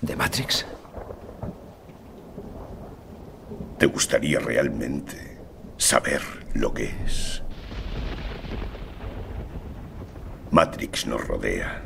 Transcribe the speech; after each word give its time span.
¿De 0.00 0.16
Matrix? 0.16 0.64
¿Te 3.78 3.84
gustaría 3.84 4.38
realmente 4.38 5.38
saber 5.76 6.22
lo 6.54 6.72
que 6.72 6.84
es? 7.04 7.42
Matrix 10.50 11.06
nos 11.06 11.26
rodea. 11.26 11.82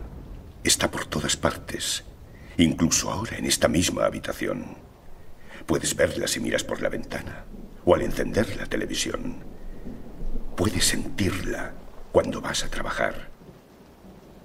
Está 0.63 0.93
por 0.93 1.07
todas 1.07 1.37
partes, 1.37 2.05
incluso 2.57 3.11
ahora 3.11 3.37
en 3.37 3.47
esta 3.47 3.67
misma 3.67 4.05
habitación. 4.05 4.77
Puedes 5.67 5.97
verla 5.97 6.29
si 6.29 6.39
miras 6.39 6.63
por 6.63 6.83
la 6.83 6.91
ventana 6.91 7.47
o 7.85 7.97
al 7.97 8.03
encender 8.03 8.57
la 8.57 8.67
televisión. 8.67 9.39
Puedes 10.57 10.85
sentirla 10.85 11.73
cuando 12.13 12.41
vas 12.41 12.63
a 12.63 12.71
trabajar, 12.71 13.29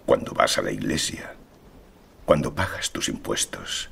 cuando 0.07 0.33
vas 0.33 0.57
a 0.57 0.63
la 0.63 0.71
iglesia, 0.71 1.35
cuando 2.29 2.53
pagas 2.53 2.91
tus 2.91 3.09
impuestos. 3.09 3.89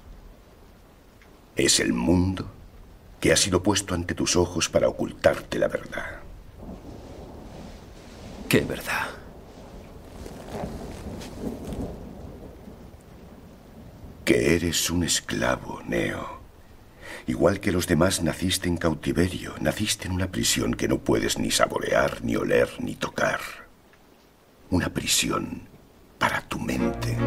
Es 1.55 1.79
el 1.79 1.91
mundo 1.91 2.47
que 3.19 3.33
ha 3.33 3.35
sido 3.35 3.63
puesto 3.63 3.95
ante 3.95 4.13
tus 4.13 4.35
ojos 4.35 4.69
para 4.69 4.87
ocultarte 4.87 5.57
la 5.57 5.67
verdad. 5.67 6.19
¿Qué 8.47 8.61
verdad? 8.61 9.07
Que 14.23 14.53
eres 14.53 14.87
un 14.91 15.03
esclavo, 15.03 15.81
Neo. 15.87 16.39
Igual 17.25 17.59
que 17.59 17.71
los 17.71 17.87
demás, 17.87 18.21
naciste 18.21 18.69
en 18.69 18.77
cautiverio, 18.77 19.55
naciste 19.61 20.05
en 20.05 20.13
una 20.13 20.27
prisión 20.27 20.75
que 20.75 20.87
no 20.87 20.99
puedes 20.99 21.39
ni 21.39 21.49
saborear, 21.49 22.23
ni 22.23 22.35
oler, 22.35 22.69
ni 22.81 22.93
tocar. 22.93 23.39
Una 24.69 24.89
prisión 24.89 25.66
para 26.17 26.41
tu 26.41 26.59
mente. 26.59 27.17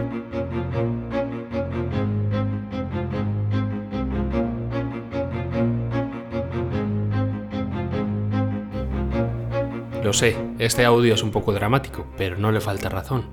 Lo 10.02 10.14
sé, 10.14 10.36
este 10.58 10.84
audio 10.84 11.14
es 11.14 11.22
un 11.22 11.30
poco 11.30 11.52
dramático, 11.52 12.06
pero 12.16 12.36
no 12.36 12.50
le 12.50 12.60
falta 12.60 12.88
razón. 12.88 13.26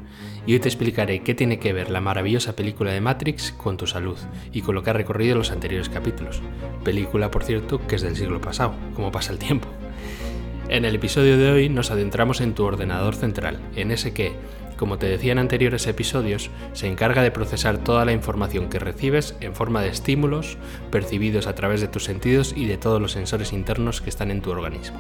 Y 0.46 0.54
hoy 0.54 0.60
te 0.60 0.68
explicaré 0.68 1.24
qué 1.24 1.34
tiene 1.34 1.60
que 1.60 1.74
ver 1.74 1.90
la 1.90 2.02
maravillosa 2.02 2.56
película 2.56 2.92
de 2.92 3.02
Matrix 3.02 3.52
con 3.52 3.78
tu 3.78 3.88
salud 3.88 4.18
y 4.52 4.62
con 4.62 4.76
lo 4.76 4.84
que 4.84 4.92
ha 4.92 4.94
recorrido 4.94 5.36
los 5.36 5.52
anteriores 5.52 5.90
capítulos. 5.90 6.42
Película, 6.84 7.32
por 7.32 7.44
cierto, 7.44 7.86
que 7.88 7.96
es 7.96 8.02
del 8.02 8.16
siglo 8.16 8.42
pasado, 8.42 8.76
como 8.96 9.12
pasa 9.12 9.32
el 9.32 9.40
tiempo. 9.40 9.68
En 10.70 10.84
el 10.86 10.96
episodio 10.96 11.38
de 11.38 11.52
hoy 11.52 11.70
nos 11.70 11.92
adentramos 11.92 12.42
en 12.42 12.54
tu 12.54 12.66
ordenador 12.66 13.16
central, 13.16 13.60
en 13.76 13.92
ese 13.92 14.14
que, 14.14 14.34
como 14.78 14.97
te 14.97 15.08
decía 15.08 15.33
en 15.33 15.39
anteriores 15.39 15.88
episodios, 15.88 16.50
se 16.73 16.88
encarga 16.88 17.22
de 17.22 17.31
procesar 17.31 17.78
toda 17.78 18.06
la 18.06 18.14
información 18.14 18.70
que 18.70 18.80
recibes 18.80 19.36
en 19.42 19.53
forma 19.53 19.81
de 19.81 19.89
estímulos 19.89 20.58
percibidos 20.92 21.47
a 21.47 21.56
través 21.56 21.81
de 21.81 21.88
tus 21.88 22.06
sentidos 22.06 22.53
y 22.56 22.66
de 22.66 22.78
todos 22.78 23.02
los 23.02 23.11
sensores 23.11 23.52
internos 23.52 24.02
que 24.02 24.09
están 24.09 24.31
en 24.31 24.42
tu 24.42 24.52
organismo 24.52 24.98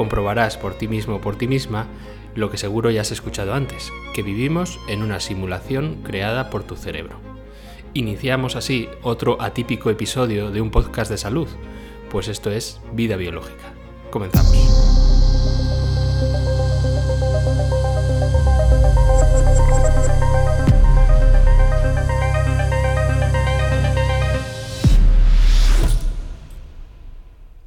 comprobarás 0.00 0.56
por 0.56 0.74
ti 0.74 0.88
mismo 0.88 1.16
o 1.16 1.20
por 1.20 1.36
ti 1.36 1.46
misma 1.46 1.86
lo 2.34 2.50
que 2.50 2.56
seguro 2.56 2.90
ya 2.90 3.02
has 3.02 3.10
escuchado 3.10 3.52
antes, 3.52 3.92
que 4.14 4.22
vivimos 4.22 4.78
en 4.88 5.02
una 5.02 5.20
simulación 5.20 6.02
creada 6.02 6.48
por 6.48 6.62
tu 6.62 6.74
cerebro. 6.74 7.16
Iniciamos 7.92 8.56
así 8.56 8.88
otro 9.02 9.42
atípico 9.42 9.90
episodio 9.90 10.50
de 10.50 10.62
un 10.62 10.70
podcast 10.70 11.10
de 11.10 11.18
salud, 11.18 11.48
pues 12.08 12.28
esto 12.28 12.50
es 12.50 12.80
vida 12.94 13.16
biológica. 13.16 13.74
Comenzamos. 14.10 14.89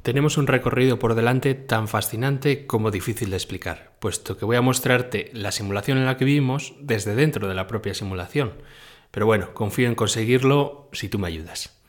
Tenemos 0.04 0.36
un 0.36 0.46
recorrido 0.46 0.98
por 0.98 1.14
delante 1.14 1.54
tan 1.54 1.88
fascinante 1.88 2.66
como 2.66 2.90
difícil 2.90 3.30
de 3.30 3.36
explicar, 3.36 3.94
puesto 4.00 4.36
que 4.36 4.44
voy 4.44 4.56
a 4.56 4.60
mostrarte 4.60 5.30
la 5.32 5.50
simulación 5.50 5.96
en 5.96 6.04
la 6.04 6.18
que 6.18 6.26
vivimos 6.26 6.74
desde 6.78 7.14
dentro 7.14 7.48
de 7.48 7.54
la 7.54 7.66
propia 7.66 7.94
simulación. 7.94 8.52
Pero 9.10 9.24
bueno, 9.24 9.54
confío 9.54 9.88
en 9.88 9.94
conseguirlo 9.94 10.90
si 10.92 11.08
tú 11.08 11.18
me 11.18 11.28
ayudas. 11.28 11.80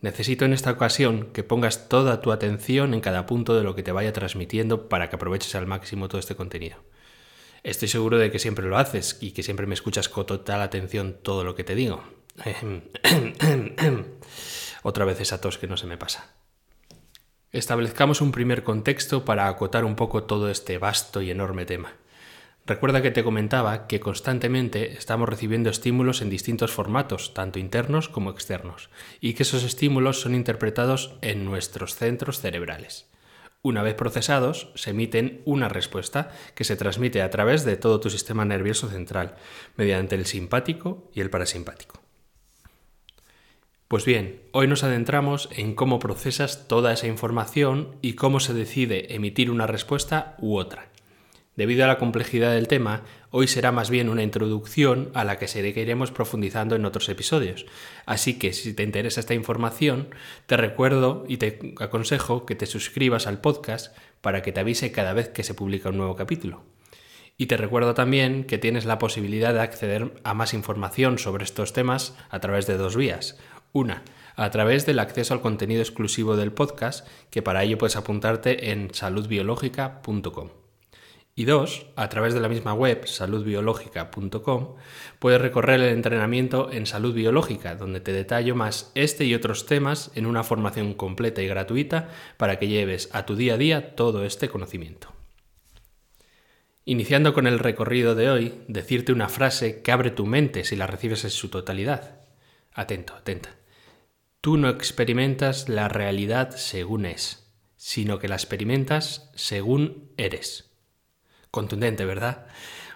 Necesito 0.00 0.44
en 0.44 0.52
esta 0.52 0.72
ocasión 0.72 1.28
que 1.32 1.44
pongas 1.44 1.88
toda 1.88 2.20
tu 2.20 2.32
atención 2.32 2.92
en 2.92 3.00
cada 3.00 3.26
punto 3.26 3.56
de 3.56 3.62
lo 3.62 3.76
que 3.76 3.84
te 3.84 3.92
vaya 3.92 4.12
transmitiendo 4.12 4.88
para 4.88 5.08
que 5.08 5.14
aproveches 5.14 5.54
al 5.54 5.68
máximo 5.68 6.08
todo 6.08 6.18
este 6.18 6.34
contenido. 6.34 6.78
Estoy 7.62 7.86
seguro 7.86 8.18
de 8.18 8.32
que 8.32 8.40
siempre 8.40 8.66
lo 8.66 8.78
haces 8.78 9.16
y 9.20 9.30
que 9.30 9.44
siempre 9.44 9.68
me 9.68 9.74
escuchas 9.74 10.08
con 10.08 10.26
total 10.26 10.62
atención 10.62 11.18
todo 11.22 11.44
lo 11.44 11.54
que 11.54 11.62
te 11.62 11.76
digo. 11.76 12.02
Otra 14.82 15.04
vez 15.04 15.20
esa 15.20 15.40
tos 15.40 15.56
que 15.56 15.68
no 15.68 15.76
se 15.76 15.86
me 15.86 15.96
pasa. 15.96 16.39
Establezcamos 17.52 18.20
un 18.20 18.30
primer 18.30 18.62
contexto 18.62 19.24
para 19.24 19.48
acotar 19.48 19.84
un 19.84 19.96
poco 19.96 20.22
todo 20.22 20.50
este 20.50 20.78
vasto 20.78 21.20
y 21.20 21.32
enorme 21.32 21.66
tema. 21.66 21.94
Recuerda 22.64 23.02
que 23.02 23.10
te 23.10 23.24
comentaba 23.24 23.88
que 23.88 23.98
constantemente 23.98 24.92
estamos 24.92 25.28
recibiendo 25.28 25.68
estímulos 25.68 26.22
en 26.22 26.30
distintos 26.30 26.70
formatos, 26.70 27.34
tanto 27.34 27.58
internos 27.58 28.08
como 28.08 28.30
externos, 28.30 28.88
y 29.20 29.34
que 29.34 29.42
esos 29.42 29.64
estímulos 29.64 30.20
son 30.20 30.36
interpretados 30.36 31.16
en 31.22 31.44
nuestros 31.44 31.96
centros 31.96 32.38
cerebrales. 32.38 33.08
Una 33.62 33.82
vez 33.82 33.94
procesados, 33.94 34.70
se 34.76 34.90
emiten 34.90 35.42
una 35.44 35.68
respuesta 35.68 36.30
que 36.54 36.62
se 36.62 36.76
transmite 36.76 37.20
a 37.20 37.30
través 37.30 37.64
de 37.64 37.76
todo 37.76 37.98
tu 37.98 38.10
sistema 38.10 38.44
nervioso 38.44 38.88
central, 38.88 39.34
mediante 39.74 40.14
el 40.14 40.24
simpático 40.24 41.10
y 41.12 41.20
el 41.20 41.30
parasimpático. 41.30 41.99
Pues 43.90 44.04
bien, 44.04 44.40
hoy 44.52 44.68
nos 44.68 44.84
adentramos 44.84 45.48
en 45.50 45.74
cómo 45.74 45.98
procesas 45.98 46.68
toda 46.68 46.92
esa 46.92 47.08
información 47.08 47.96
y 48.02 48.12
cómo 48.12 48.38
se 48.38 48.54
decide 48.54 49.16
emitir 49.16 49.50
una 49.50 49.66
respuesta 49.66 50.36
u 50.38 50.58
otra. 50.58 50.90
Debido 51.56 51.82
a 51.82 51.88
la 51.88 51.98
complejidad 51.98 52.52
del 52.52 52.68
tema, 52.68 53.02
hoy 53.30 53.48
será 53.48 53.72
más 53.72 53.90
bien 53.90 54.08
una 54.08 54.22
introducción 54.22 55.10
a 55.12 55.24
la 55.24 55.38
que 55.38 55.48
seguiremos 55.48 56.12
profundizando 56.12 56.76
en 56.76 56.84
otros 56.84 57.08
episodios. 57.08 57.66
Así 58.06 58.38
que 58.38 58.52
si 58.52 58.74
te 58.74 58.84
interesa 58.84 59.18
esta 59.18 59.34
información, 59.34 60.14
te 60.46 60.56
recuerdo 60.56 61.24
y 61.26 61.38
te 61.38 61.74
aconsejo 61.80 62.46
que 62.46 62.54
te 62.54 62.66
suscribas 62.66 63.26
al 63.26 63.40
podcast 63.40 63.92
para 64.20 64.40
que 64.42 64.52
te 64.52 64.60
avise 64.60 64.92
cada 64.92 65.14
vez 65.14 65.30
que 65.30 65.42
se 65.42 65.54
publica 65.54 65.88
un 65.88 65.96
nuevo 65.96 66.14
capítulo. 66.14 66.62
Y 67.36 67.46
te 67.46 67.56
recuerdo 67.56 67.94
también 67.94 68.44
que 68.44 68.58
tienes 68.58 68.84
la 68.84 68.98
posibilidad 68.98 69.52
de 69.52 69.62
acceder 69.62 70.12
a 70.22 70.34
más 70.34 70.54
información 70.54 71.18
sobre 71.18 71.42
estos 71.42 71.72
temas 71.72 72.14
a 72.28 72.38
través 72.38 72.68
de 72.68 72.76
dos 72.76 72.94
vías. 72.94 73.36
Una, 73.72 74.02
a 74.36 74.50
través 74.50 74.86
del 74.86 74.98
acceso 74.98 75.34
al 75.34 75.40
contenido 75.40 75.80
exclusivo 75.82 76.36
del 76.36 76.52
podcast, 76.52 77.06
que 77.30 77.42
para 77.42 77.62
ello 77.62 77.78
puedes 77.78 77.96
apuntarte 77.96 78.70
en 78.70 78.92
saludbiológica.com. 78.92 80.50
Y 81.36 81.44
dos, 81.44 81.86
a 81.96 82.08
través 82.08 82.34
de 82.34 82.40
la 82.40 82.48
misma 82.48 82.74
web, 82.74 83.06
saludbiológica.com, 83.06 84.74
puedes 85.18 85.40
recorrer 85.40 85.80
el 85.80 85.88
entrenamiento 85.88 86.70
en 86.72 86.86
salud 86.86 87.14
biológica, 87.14 87.76
donde 87.76 88.00
te 88.00 88.12
detallo 88.12 88.56
más 88.56 88.90
este 88.94 89.24
y 89.24 89.34
otros 89.34 89.66
temas 89.66 90.10
en 90.16 90.26
una 90.26 90.42
formación 90.42 90.94
completa 90.94 91.40
y 91.40 91.46
gratuita 91.46 92.08
para 92.36 92.58
que 92.58 92.68
lleves 92.68 93.08
a 93.12 93.24
tu 93.24 93.36
día 93.36 93.54
a 93.54 93.58
día 93.58 93.94
todo 93.94 94.24
este 94.24 94.48
conocimiento. 94.48 95.12
Iniciando 96.84 97.32
con 97.32 97.46
el 97.46 97.58
recorrido 97.58 98.14
de 98.14 98.30
hoy, 98.30 98.54
decirte 98.66 99.12
una 99.12 99.28
frase 99.28 99.80
que 99.80 99.92
abre 99.92 100.10
tu 100.10 100.26
mente 100.26 100.64
si 100.64 100.76
la 100.76 100.88
recibes 100.88 101.24
en 101.24 101.30
su 101.30 101.48
totalidad. 101.48 102.20
Atento, 102.74 103.14
atenta. 103.14 103.59
Tú 104.40 104.56
no 104.56 104.70
experimentas 104.70 105.68
la 105.68 105.88
realidad 105.88 106.56
según 106.56 107.04
es, 107.04 107.46
sino 107.76 108.18
que 108.18 108.26
la 108.26 108.36
experimentas 108.36 109.30
según 109.34 110.12
eres. 110.16 110.70
Contundente, 111.50 112.06
¿verdad? 112.06 112.46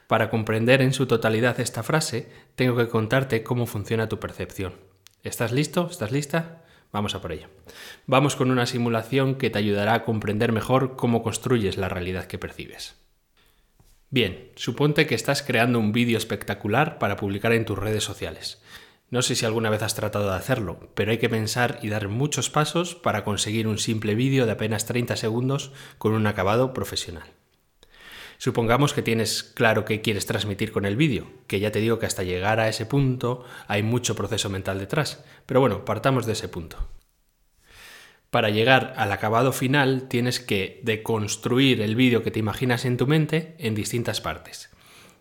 Para 0.06 0.30
comprender 0.30 0.80
en 0.80 0.94
su 0.94 1.06
totalidad 1.06 1.60
esta 1.60 1.82
frase, 1.82 2.32
tengo 2.54 2.76
que 2.76 2.88
contarte 2.88 3.42
cómo 3.42 3.66
funciona 3.66 4.08
tu 4.08 4.18
percepción. 4.20 4.72
¿Estás 5.22 5.52
listo? 5.52 5.86
¿Estás 5.90 6.12
lista? 6.12 6.62
Vamos 6.92 7.14
a 7.14 7.20
por 7.20 7.32
ello. 7.32 7.48
Vamos 8.06 8.36
con 8.36 8.50
una 8.50 8.64
simulación 8.64 9.34
que 9.34 9.50
te 9.50 9.58
ayudará 9.58 9.92
a 9.92 10.04
comprender 10.04 10.50
mejor 10.50 10.96
cómo 10.96 11.22
construyes 11.22 11.76
la 11.76 11.90
realidad 11.90 12.24
que 12.24 12.38
percibes. 12.38 12.94
Bien, 14.08 14.50
suponte 14.54 15.06
que 15.06 15.14
estás 15.14 15.42
creando 15.42 15.78
un 15.78 15.92
vídeo 15.92 16.16
espectacular 16.16 16.98
para 16.98 17.16
publicar 17.16 17.52
en 17.52 17.66
tus 17.66 17.78
redes 17.78 18.04
sociales. 18.04 18.62
No 19.10 19.22
sé 19.22 19.34
si 19.34 19.46
alguna 19.46 19.70
vez 19.70 19.82
has 19.82 19.94
tratado 19.94 20.30
de 20.30 20.36
hacerlo, 20.36 20.90
pero 20.94 21.12
hay 21.12 21.18
que 21.18 21.28
pensar 21.28 21.78
y 21.82 21.88
dar 21.88 22.08
muchos 22.08 22.50
pasos 22.50 22.94
para 22.94 23.22
conseguir 23.24 23.68
un 23.68 23.78
simple 23.78 24.14
vídeo 24.14 24.46
de 24.46 24.52
apenas 24.52 24.86
30 24.86 25.16
segundos 25.16 25.72
con 25.98 26.12
un 26.12 26.26
acabado 26.26 26.72
profesional. 26.72 27.32
Supongamos 28.38 28.92
que 28.92 29.02
tienes 29.02 29.42
claro 29.42 29.84
qué 29.84 30.00
quieres 30.00 30.26
transmitir 30.26 30.72
con 30.72 30.84
el 30.84 30.96
vídeo, 30.96 31.30
que 31.46 31.60
ya 31.60 31.70
te 31.70 31.78
digo 31.78 31.98
que 31.98 32.06
hasta 32.06 32.24
llegar 32.24 32.60
a 32.60 32.68
ese 32.68 32.86
punto 32.86 33.44
hay 33.68 33.82
mucho 33.82 34.16
proceso 34.16 34.50
mental 34.50 34.78
detrás, 34.78 35.24
pero 35.46 35.60
bueno, 35.60 35.84
partamos 35.84 36.26
de 36.26 36.32
ese 36.32 36.48
punto. 36.48 36.88
Para 38.30 38.50
llegar 38.50 38.94
al 38.96 39.12
acabado 39.12 39.52
final 39.52 40.08
tienes 40.08 40.40
que 40.40 40.80
deconstruir 40.82 41.80
el 41.80 41.94
vídeo 41.94 42.24
que 42.24 42.32
te 42.32 42.40
imaginas 42.40 42.84
en 42.84 42.96
tu 42.96 43.06
mente 43.06 43.54
en 43.58 43.76
distintas 43.76 44.20
partes. 44.20 44.70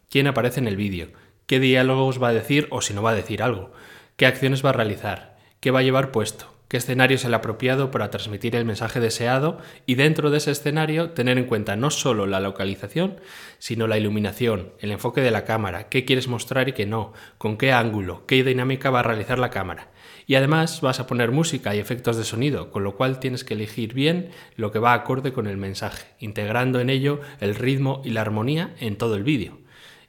¿Quién 0.10 0.26
aparece 0.26 0.60
en 0.60 0.68
el 0.68 0.78
vídeo? 0.78 1.10
¿Qué 1.54 1.60
diálogos 1.60 2.20
va 2.20 2.30
a 2.30 2.34
decir 2.34 2.66
o 2.72 2.82
si 2.82 2.96
no 2.96 3.04
va 3.04 3.12
a 3.12 3.14
decir 3.14 3.44
algo? 3.44 3.72
¿Qué 4.16 4.26
acciones 4.26 4.66
va 4.66 4.72
a 4.72 4.74
realizar? 4.74 5.38
¿Qué 5.60 5.70
va 5.70 5.82
a 5.82 5.84
llevar 5.84 6.10
puesto? 6.10 6.52
¿Qué 6.68 6.78
escenario 6.78 7.14
es 7.14 7.26
el 7.26 7.34
apropiado 7.36 7.92
para 7.92 8.10
transmitir 8.10 8.56
el 8.56 8.66
mensaje 8.66 9.00
deseado? 9.00 9.60
Y 9.86 9.94
dentro 9.94 10.32
de 10.32 10.40
ese 10.40 10.50
escenario 10.50 11.12
tener 11.12 11.38
en 11.38 11.46
cuenta 11.46 11.76
no 11.76 11.92
solo 11.92 12.26
la 12.26 12.40
localización, 12.40 13.20
sino 13.60 13.86
la 13.86 14.00
iluminación, 14.00 14.74
el 14.80 14.90
enfoque 14.90 15.22
de 15.22 15.30
la 15.30 15.46
cámara, 15.46 15.90
qué 15.90 16.06
quieres 16.06 16.28
mostrar 16.28 16.70
y 16.70 16.74
qué 16.74 16.88
no, 16.88 17.14
con 17.38 17.58
qué 17.58 17.72
ángulo, 17.72 18.26
qué 18.26 18.44
dinámica 18.44 18.90
va 18.90 19.02
a 19.02 19.04
realizar 19.04 19.38
la 19.38 19.52
cámara. 19.52 19.92
Y 20.26 20.34
además 20.34 20.82
vas 20.82 21.00
a 21.00 21.06
poner 21.06 21.30
música 21.30 21.76
y 21.76 21.78
efectos 21.78 22.18
de 22.18 22.24
sonido, 22.24 22.72
con 22.72 22.84
lo 22.84 22.96
cual 22.96 23.20
tienes 23.20 23.44
que 23.44 23.54
elegir 23.54 23.94
bien 23.94 24.32
lo 24.56 24.72
que 24.72 24.80
va 24.80 24.94
acorde 24.94 25.34
con 25.34 25.46
el 25.46 25.58
mensaje, 25.58 26.08
integrando 26.18 26.80
en 26.80 26.90
ello 26.90 27.22
el 27.42 27.54
ritmo 27.54 28.02
y 28.04 28.10
la 28.10 28.22
armonía 28.22 28.74
en 28.80 28.98
todo 28.98 29.14
el 29.14 29.24
vídeo. 29.24 29.63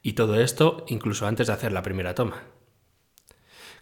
Y 0.04 0.12
todo 0.12 0.38
esto 0.38 0.84
incluso 0.86 1.26
antes 1.26 1.46
de 1.46 1.54
hacer 1.54 1.72
la 1.72 1.82
primera 1.82 2.14
toma. 2.14 2.42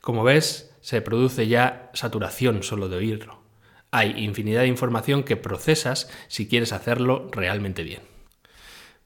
Como 0.01 0.23
ves, 0.23 0.75
se 0.81 1.03
produce 1.03 1.49
ya 1.49 1.91
saturación 1.95 2.63
solo 2.63 2.89
de 2.89 2.97
oírlo. 2.97 3.43
Hay 3.91 4.25
infinidad 4.25 4.61
de 4.61 4.69
información 4.69 5.25
que 5.25 5.37
procesas 5.37 6.09
si 6.29 6.47
quieres 6.47 6.73
hacerlo 6.73 7.29
realmente 7.33 7.83
bien. 7.83 8.03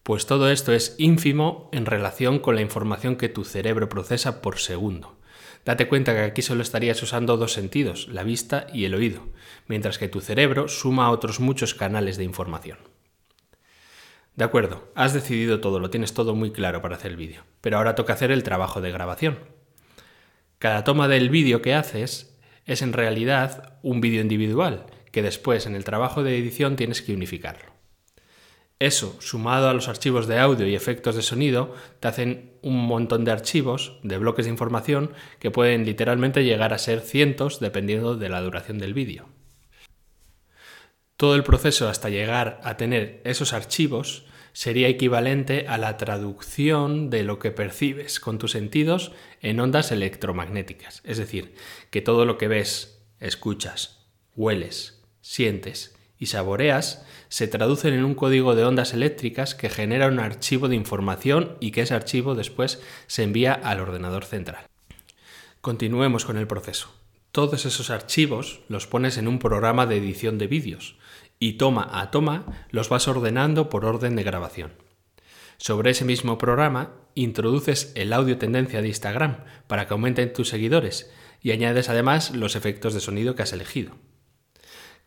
Pues 0.03 0.27
todo 0.27 0.51
esto 0.51 0.75
es 0.75 0.95
ínfimo 0.99 1.71
en 1.73 1.87
relación 1.87 2.39
con 2.39 2.55
la 2.55 2.61
información 2.61 3.17
que 3.17 3.31
tu 3.31 3.45
cerebro 3.45 3.89
procesa 3.89 4.43
por 4.43 4.59
segundo. 4.59 5.17
Date 5.65 5.89
cuenta 5.89 6.12
que 6.12 6.21
aquí 6.21 6.43
solo 6.43 6.62
estarías 6.62 7.03
usando 7.03 7.39
dos 7.39 7.55
sentidos, 7.55 8.09
la 8.09 8.25
vista 8.25 8.67
y 8.75 8.85
el 8.85 8.95
oído, 8.95 9.23
mientras 9.69 9.97
que 9.97 10.09
tu 10.09 10.21
cerebro 10.21 10.69
suma 10.69 11.11
otros 11.11 11.41
muchos 11.41 11.73
canales 11.73 12.19
de 12.19 12.25
información. 12.25 12.79
De 14.37 14.44
acuerdo, 14.44 14.93
has 14.94 15.15
decidido 15.15 15.61
todo, 15.61 15.81
lo 15.81 15.88
tienes 15.88 16.12
todo 16.12 16.35
muy 16.35 16.53
claro 16.53 16.83
para 16.83 16.97
hacer 16.97 17.12
el 17.12 17.17
vídeo, 17.17 17.43
pero 17.62 17.79
ahora 17.79 17.94
toca 17.94 18.12
hacer 18.12 18.31
el 18.31 18.43
trabajo 18.43 18.83
de 18.83 18.93
grabación. 18.93 19.38
Cada 20.59 20.85
toma 20.85 21.09
del 21.09 21.31
vídeo 21.31 21.62
que 21.62 21.75
haces 21.75 22.38
es 22.67 22.83
en 22.83 22.93
realidad 22.93 23.79
un 23.83 24.03
vídeo 24.03 24.21
individual, 24.21 24.87
que 25.11 25.23
después 25.23 25.65
en 25.65 25.75
el 25.75 25.85
trabajo 25.85 26.23
de 26.23 26.37
edición 26.37 26.77
tienes 26.77 27.00
que 27.00 27.15
unificarlo. 27.15 27.73
Eso, 28.79 29.17
sumado 29.21 29.71
a 29.71 29.73
los 29.73 29.88
archivos 29.88 30.27
de 30.27 30.38
audio 30.38 30.67
y 30.67 30.75
efectos 30.75 31.17
de 31.17 31.23
sonido, 31.23 31.75
te 32.00 32.09
hacen 32.09 32.59
un 32.61 32.77
montón 32.87 33.25
de 33.25 33.31
archivos, 33.31 33.99
de 34.03 34.19
bloques 34.19 34.44
de 34.44 34.50
información, 34.50 35.12
que 35.38 35.50
pueden 35.50 35.87
literalmente 35.87 36.44
llegar 36.44 36.75
a 36.75 36.79
ser 36.79 37.00
cientos 37.00 37.59
dependiendo 37.59 38.17
de 38.17 38.29
la 38.29 38.43
duración 38.43 38.79
del 38.79 38.93
vídeo. 38.93 39.31
Todo 41.17 41.37
el 41.37 41.43
proceso 41.43 41.88
hasta 41.88 42.11
llegar 42.11 42.61
a 42.62 42.77
tener 42.77 43.23
esos 43.25 43.55
archivos 43.55 44.25
sería 44.56 44.88
equivalente 44.88 45.67
a 45.69 45.76
la 45.76 45.99
traducción 45.99 47.11
de 47.11 47.25
lo 47.25 47.38
que 47.38 47.50
percibes 47.50 48.20
con 48.20 48.38
tus 48.38 48.53
sentidos 48.53 49.12
en 49.43 49.61
ondas 49.61 49.93
electromagnéticas. 49.93 51.03
Es 51.05 51.19
decir, 51.19 51.55
que 51.91 52.00
todo 52.00 52.25
lo 52.25 52.38
que 52.38 52.49
ves, 52.49 53.03
escuchas, 53.20 54.06
hueles, 54.35 55.03
sientes 55.20 55.94
y 56.19 56.26
saboreas 56.26 57.05
se 57.29 57.49
traducen 57.49 57.93
en 57.93 58.03
un 58.03 58.14
código 58.14 58.55
de 58.55 58.64
ondas 58.64 58.94
eléctricas 58.94 59.55
que 59.55 59.69
genera 59.69 60.06
un 60.06 60.20
archivo 60.20 60.69
de 60.69 60.76
información 60.76 61.59
y 61.61 61.70
que 61.70 61.82
ese 61.82 61.93
archivo 61.93 62.35
después 62.35 62.81
se 63.09 63.25
envía 63.25 63.52
al 63.52 63.81
ordenador 63.81 64.25
central. 64.25 64.64
Continuemos 65.61 66.25
con 66.25 66.38
el 66.38 66.47
proceso. 66.47 66.88
Todos 67.31 67.67
esos 67.67 67.91
archivos 67.91 68.61
los 68.69 68.87
pones 68.87 69.19
en 69.19 69.29
un 69.29 69.38
programa 69.38 69.85
de 69.85 69.99
edición 69.99 70.38
de 70.38 70.47
vídeos 70.47 70.97
y 71.38 71.55
toma 71.55 71.88
a 71.93 72.11
toma 72.11 72.47
los 72.71 72.88
vas 72.88 73.09
ordenando 73.09 73.69
por 73.69 73.85
orden 73.85 74.17
de 74.17 74.23
grabación. 74.23 74.73
Sobre 75.59 75.91
ese 75.91 76.05
mismo 76.05 76.38
programa 76.38 76.93
introduces 77.15 77.93
el 77.94 78.12
audio 78.12 78.38
tendencia 78.38 78.83
de 78.83 78.88
Instagram 78.88 79.44
para 79.67 79.87
que 79.87 79.94
aumenten 79.94 80.33
tus 80.33 80.49
seguidores 80.49 81.11
y 81.43 81.53
añades 81.53 81.88
además 81.88 82.33
los 82.33 82.56
efectos 82.56 82.94
de 82.94 83.00
sonido 83.00 83.35
que 83.35 83.43
has 83.43 83.53
elegido. 83.53 83.93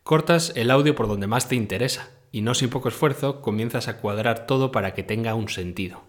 Cortas 0.02 0.52
el 0.56 0.70
audio 0.70 0.94
por 0.94 1.06
donde 1.06 1.26
más 1.26 1.48
te 1.48 1.54
interesa 1.54 2.10
y 2.32 2.42
no 2.42 2.54
sin 2.54 2.70
poco 2.70 2.88
esfuerzo 2.88 3.42
comienzas 3.42 3.88
a 3.88 3.98
cuadrar 3.98 4.46
todo 4.46 4.72
para 4.72 4.94
que 4.94 5.02
tenga 5.02 5.34
un 5.34 5.48
sentido. 5.48 6.02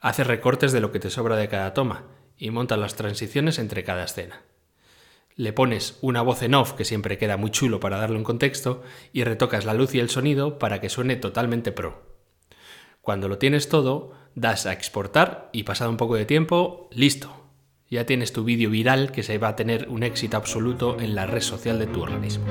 Haces 0.00 0.26
recortes 0.26 0.72
de 0.72 0.80
lo 0.80 0.92
que 0.92 1.00
te 1.00 1.10
sobra 1.10 1.36
de 1.36 1.48
cada 1.48 1.74
toma 1.74 2.04
y 2.36 2.50
montas 2.50 2.78
las 2.78 2.94
transiciones 2.94 3.58
entre 3.58 3.84
cada 3.84 4.04
escena. 4.04 4.42
Le 5.36 5.52
pones 5.52 5.98
una 6.00 6.22
voz 6.22 6.42
en 6.42 6.54
off 6.54 6.74
que 6.74 6.84
siempre 6.84 7.18
queda 7.18 7.36
muy 7.36 7.50
chulo 7.50 7.80
para 7.80 7.98
darle 7.98 8.16
un 8.16 8.24
contexto 8.24 8.82
y 9.12 9.24
retocas 9.24 9.64
la 9.64 9.74
luz 9.74 9.94
y 9.94 9.98
el 9.98 10.08
sonido 10.08 10.60
para 10.60 10.80
que 10.80 10.88
suene 10.88 11.16
totalmente 11.16 11.72
pro. 11.72 12.14
Cuando 13.00 13.28
lo 13.28 13.36
tienes 13.38 13.68
todo, 13.68 14.12
das 14.36 14.64
a 14.66 14.72
exportar 14.72 15.50
y 15.52 15.64
pasado 15.64 15.90
un 15.90 15.96
poco 15.96 16.14
de 16.14 16.24
tiempo, 16.24 16.88
listo, 16.92 17.50
ya 17.90 18.06
tienes 18.06 18.32
tu 18.32 18.44
vídeo 18.44 18.70
viral 18.70 19.10
que 19.10 19.24
se 19.24 19.38
va 19.38 19.48
a 19.48 19.56
tener 19.56 19.88
un 19.88 20.04
éxito 20.04 20.36
absoluto 20.36 20.98
en 21.00 21.16
la 21.16 21.26
red 21.26 21.42
social 21.42 21.80
de 21.80 21.88
tu 21.88 22.00
organismo. 22.00 22.46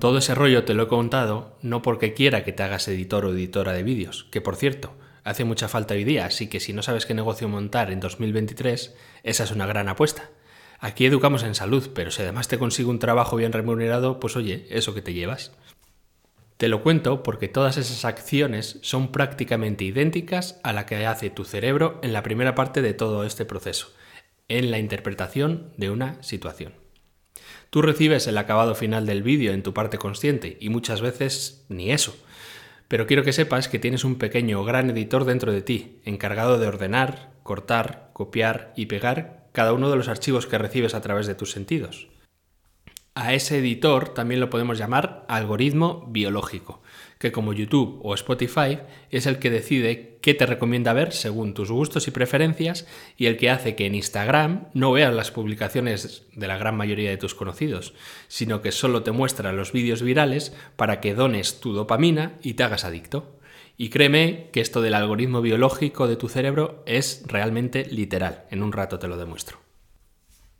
Todo 0.00 0.16
ese 0.16 0.34
rollo 0.34 0.64
te 0.64 0.72
lo 0.72 0.84
he 0.84 0.88
contado 0.88 1.58
no 1.60 1.82
porque 1.82 2.14
quiera 2.14 2.42
que 2.42 2.52
te 2.52 2.62
hagas 2.62 2.88
editor 2.88 3.26
o 3.26 3.34
editora 3.34 3.74
de 3.74 3.82
vídeos, 3.82 4.26
que 4.30 4.40
por 4.40 4.56
cierto, 4.56 4.94
hace 5.24 5.44
mucha 5.44 5.68
falta 5.68 5.92
hoy 5.92 6.04
día, 6.04 6.24
así 6.24 6.46
que 6.46 6.58
si 6.58 6.72
no 6.72 6.82
sabes 6.82 7.04
qué 7.04 7.12
negocio 7.12 7.50
montar 7.50 7.90
en 7.90 8.00
2023, 8.00 8.96
esa 9.24 9.44
es 9.44 9.50
una 9.50 9.66
gran 9.66 9.90
apuesta. 9.90 10.30
Aquí 10.78 11.04
educamos 11.04 11.42
en 11.42 11.54
salud, 11.54 11.90
pero 11.94 12.10
si 12.10 12.22
además 12.22 12.48
te 12.48 12.58
consigo 12.58 12.88
un 12.88 12.98
trabajo 12.98 13.36
bien 13.36 13.52
remunerado, 13.52 14.20
pues 14.20 14.36
oye, 14.36 14.66
eso 14.70 14.94
que 14.94 15.02
te 15.02 15.12
llevas. 15.12 15.52
Te 16.56 16.68
lo 16.68 16.82
cuento 16.82 17.22
porque 17.22 17.48
todas 17.48 17.76
esas 17.76 18.06
acciones 18.06 18.78
son 18.80 19.12
prácticamente 19.12 19.84
idénticas 19.84 20.60
a 20.62 20.72
la 20.72 20.86
que 20.86 21.04
hace 21.04 21.28
tu 21.28 21.44
cerebro 21.44 22.00
en 22.02 22.14
la 22.14 22.22
primera 22.22 22.54
parte 22.54 22.80
de 22.80 22.94
todo 22.94 23.24
este 23.24 23.44
proceso, 23.44 23.92
en 24.48 24.70
la 24.70 24.78
interpretación 24.78 25.74
de 25.76 25.90
una 25.90 26.22
situación. 26.22 26.79
Tú 27.70 27.82
recibes 27.82 28.26
el 28.26 28.36
acabado 28.36 28.74
final 28.74 29.06
del 29.06 29.22
vídeo 29.22 29.52
en 29.52 29.62
tu 29.62 29.72
parte 29.72 29.96
consciente 29.96 30.58
y 30.60 30.70
muchas 30.70 31.00
veces 31.00 31.64
ni 31.68 31.92
eso. 31.92 32.16
Pero 32.88 33.06
quiero 33.06 33.22
que 33.22 33.32
sepas 33.32 33.68
que 33.68 33.78
tienes 33.78 34.02
un 34.02 34.16
pequeño 34.16 34.60
o 34.60 34.64
gran 34.64 34.90
editor 34.90 35.24
dentro 35.24 35.52
de 35.52 35.62
ti, 35.62 36.00
encargado 36.04 36.58
de 36.58 36.66
ordenar, 36.66 37.30
cortar, 37.44 38.10
copiar 38.12 38.72
y 38.74 38.86
pegar 38.86 39.46
cada 39.52 39.72
uno 39.72 39.88
de 39.88 39.96
los 39.96 40.08
archivos 40.08 40.48
que 40.48 40.58
recibes 40.58 40.94
a 40.94 41.00
través 41.00 41.28
de 41.28 41.36
tus 41.36 41.52
sentidos. 41.52 42.09
A 43.14 43.34
ese 43.34 43.58
editor 43.58 44.14
también 44.14 44.40
lo 44.40 44.50
podemos 44.50 44.78
llamar 44.78 45.24
algoritmo 45.28 46.06
biológico, 46.10 46.80
que 47.18 47.32
como 47.32 47.52
YouTube 47.52 47.98
o 48.04 48.14
Spotify 48.14 48.78
es 49.10 49.26
el 49.26 49.40
que 49.40 49.50
decide 49.50 50.18
qué 50.22 50.32
te 50.32 50.46
recomienda 50.46 50.92
ver 50.92 51.12
según 51.12 51.52
tus 51.52 51.72
gustos 51.72 52.06
y 52.06 52.12
preferencias 52.12 52.86
y 53.16 53.26
el 53.26 53.36
que 53.36 53.50
hace 53.50 53.74
que 53.74 53.86
en 53.86 53.96
Instagram 53.96 54.68
no 54.74 54.92
veas 54.92 55.12
las 55.12 55.32
publicaciones 55.32 56.22
de 56.36 56.46
la 56.46 56.56
gran 56.56 56.76
mayoría 56.76 57.10
de 57.10 57.16
tus 57.16 57.34
conocidos, 57.34 57.94
sino 58.28 58.62
que 58.62 58.70
solo 58.70 59.02
te 59.02 59.10
muestra 59.10 59.52
los 59.52 59.72
vídeos 59.72 60.02
virales 60.02 60.54
para 60.76 61.00
que 61.00 61.14
dones 61.14 61.58
tu 61.58 61.72
dopamina 61.72 62.38
y 62.42 62.54
te 62.54 62.62
hagas 62.62 62.84
adicto. 62.84 63.40
Y 63.76 63.88
créeme 63.88 64.50
que 64.52 64.60
esto 64.60 64.82
del 64.82 64.94
algoritmo 64.94 65.40
biológico 65.40 66.06
de 66.06 66.16
tu 66.16 66.28
cerebro 66.28 66.84
es 66.86 67.24
realmente 67.26 67.86
literal, 67.86 68.44
en 68.50 68.62
un 68.62 68.72
rato 68.72 69.00
te 69.00 69.08
lo 69.08 69.16
demuestro. 69.16 69.69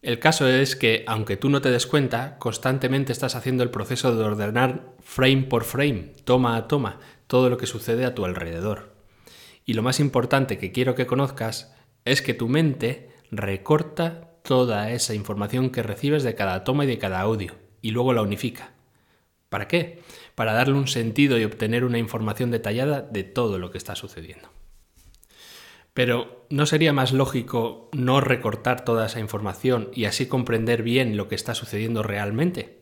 El 0.02 0.18
caso 0.18 0.48
es 0.48 0.76
que, 0.76 1.04
aunque 1.06 1.36
tú 1.36 1.50
no 1.50 1.60
te 1.60 1.70
des 1.70 1.86
cuenta, 1.86 2.38
constantemente 2.38 3.12
estás 3.12 3.34
haciendo 3.34 3.62
el 3.62 3.70
proceso 3.70 4.16
de 4.16 4.24
ordenar 4.24 4.94
frame 5.00 5.42
por 5.42 5.64
frame, 5.64 6.12
toma 6.24 6.56
a 6.56 6.68
toma, 6.68 7.00
todo 7.26 7.50
lo 7.50 7.58
que 7.58 7.66
sucede 7.66 8.06
a 8.06 8.14
tu 8.14 8.24
alrededor. 8.24 8.94
Y 9.66 9.74
lo 9.74 9.82
más 9.82 10.00
importante 10.00 10.56
que 10.56 10.72
quiero 10.72 10.94
que 10.94 11.06
conozcas 11.06 11.74
es 12.06 12.22
que 12.22 12.32
tu 12.32 12.48
mente 12.48 13.10
recorta 13.30 14.30
toda 14.42 14.90
esa 14.90 15.14
información 15.14 15.68
que 15.68 15.82
recibes 15.82 16.22
de 16.22 16.34
cada 16.34 16.64
toma 16.64 16.84
y 16.84 16.88
de 16.88 16.98
cada 16.98 17.20
audio, 17.20 17.56
y 17.82 17.90
luego 17.90 18.14
la 18.14 18.22
unifica. 18.22 18.72
¿Para 19.50 19.68
qué? 19.68 20.00
Para 20.34 20.54
darle 20.54 20.74
un 20.74 20.88
sentido 20.88 21.38
y 21.38 21.44
obtener 21.44 21.84
una 21.84 21.98
información 21.98 22.50
detallada 22.50 23.02
de 23.02 23.24
todo 23.24 23.58
lo 23.58 23.70
que 23.70 23.76
está 23.76 23.94
sucediendo. 23.96 24.48
Pero 25.94 26.46
¿no 26.50 26.66
sería 26.66 26.92
más 26.92 27.12
lógico 27.12 27.90
no 27.92 28.20
recortar 28.20 28.84
toda 28.84 29.06
esa 29.06 29.20
información 29.20 29.90
y 29.92 30.04
así 30.04 30.26
comprender 30.26 30.82
bien 30.82 31.16
lo 31.16 31.28
que 31.28 31.34
está 31.34 31.54
sucediendo 31.54 32.02
realmente? 32.02 32.80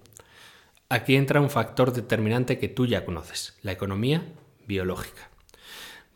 Aquí 0.90 1.16
entra 1.16 1.40
un 1.40 1.50
factor 1.50 1.92
determinante 1.92 2.58
que 2.58 2.68
tú 2.68 2.86
ya 2.86 3.04
conoces, 3.04 3.58
la 3.62 3.72
economía 3.72 4.24
biológica. 4.66 5.30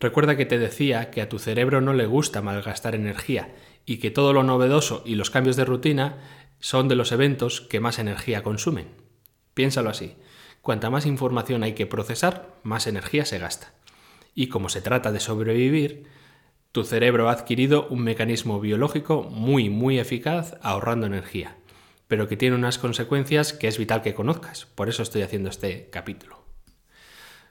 Recuerda 0.00 0.36
que 0.36 0.46
te 0.46 0.58
decía 0.58 1.10
que 1.10 1.22
a 1.22 1.28
tu 1.28 1.38
cerebro 1.38 1.80
no 1.80 1.92
le 1.92 2.06
gusta 2.06 2.42
malgastar 2.42 2.94
energía 2.94 3.54
y 3.86 3.98
que 3.98 4.10
todo 4.10 4.32
lo 4.32 4.42
novedoso 4.42 5.02
y 5.06 5.14
los 5.14 5.30
cambios 5.30 5.56
de 5.56 5.64
rutina 5.64 6.18
son 6.58 6.88
de 6.88 6.96
los 6.96 7.12
eventos 7.12 7.60
que 7.60 7.80
más 7.80 7.98
energía 7.98 8.42
consumen. 8.42 8.88
Piénsalo 9.54 9.90
así. 9.90 10.16
Cuanta 10.60 10.90
más 10.90 11.06
información 11.06 11.62
hay 11.62 11.74
que 11.74 11.86
procesar, 11.86 12.54
más 12.62 12.86
energía 12.86 13.24
se 13.24 13.38
gasta. 13.38 13.74
Y 14.34 14.46
como 14.46 14.68
se 14.68 14.80
trata 14.80 15.12
de 15.12 15.20
sobrevivir, 15.20 16.06
tu 16.72 16.84
cerebro 16.84 17.28
ha 17.28 17.32
adquirido 17.32 17.86
un 17.88 18.02
mecanismo 18.02 18.58
biológico 18.58 19.24
muy, 19.24 19.68
muy 19.68 19.98
eficaz 19.98 20.56
ahorrando 20.62 21.06
energía, 21.06 21.56
pero 22.08 22.28
que 22.28 22.38
tiene 22.38 22.56
unas 22.56 22.78
consecuencias 22.78 23.52
que 23.52 23.68
es 23.68 23.76
vital 23.76 24.00
que 24.00 24.14
conozcas. 24.14 24.66
Por 24.74 24.88
eso 24.88 25.02
estoy 25.02 25.20
haciendo 25.20 25.50
este 25.50 25.90
capítulo. 25.90 26.42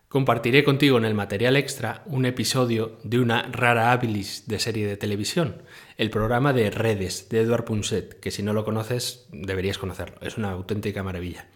Compartiré 0.08 0.64
contigo 0.66 0.98
en 0.98 1.06
el 1.06 1.14
material 1.14 1.56
extra 1.56 2.02
un 2.08 2.26
episodio 2.26 2.98
de 3.04 3.20
una 3.20 3.44
rara 3.44 3.94
habilis 3.94 4.48
de 4.48 4.60
serie 4.60 4.86
de 4.86 4.98
televisión, 4.98 5.62
el 5.98 6.10
programa 6.10 6.52
de 6.52 6.70
Redes 6.70 7.30
de 7.30 7.42
Edward 7.42 7.64
Punset, 7.64 8.20
que 8.20 8.32
si 8.32 8.44
no 8.44 8.54
lo 8.54 8.66
conoces 8.66 9.28
deberías 9.32 9.78
conocerlo, 9.78 10.18
es 10.22 10.38
una 10.38 10.52
auténtica 10.52 11.04
maravilla. 11.04 11.48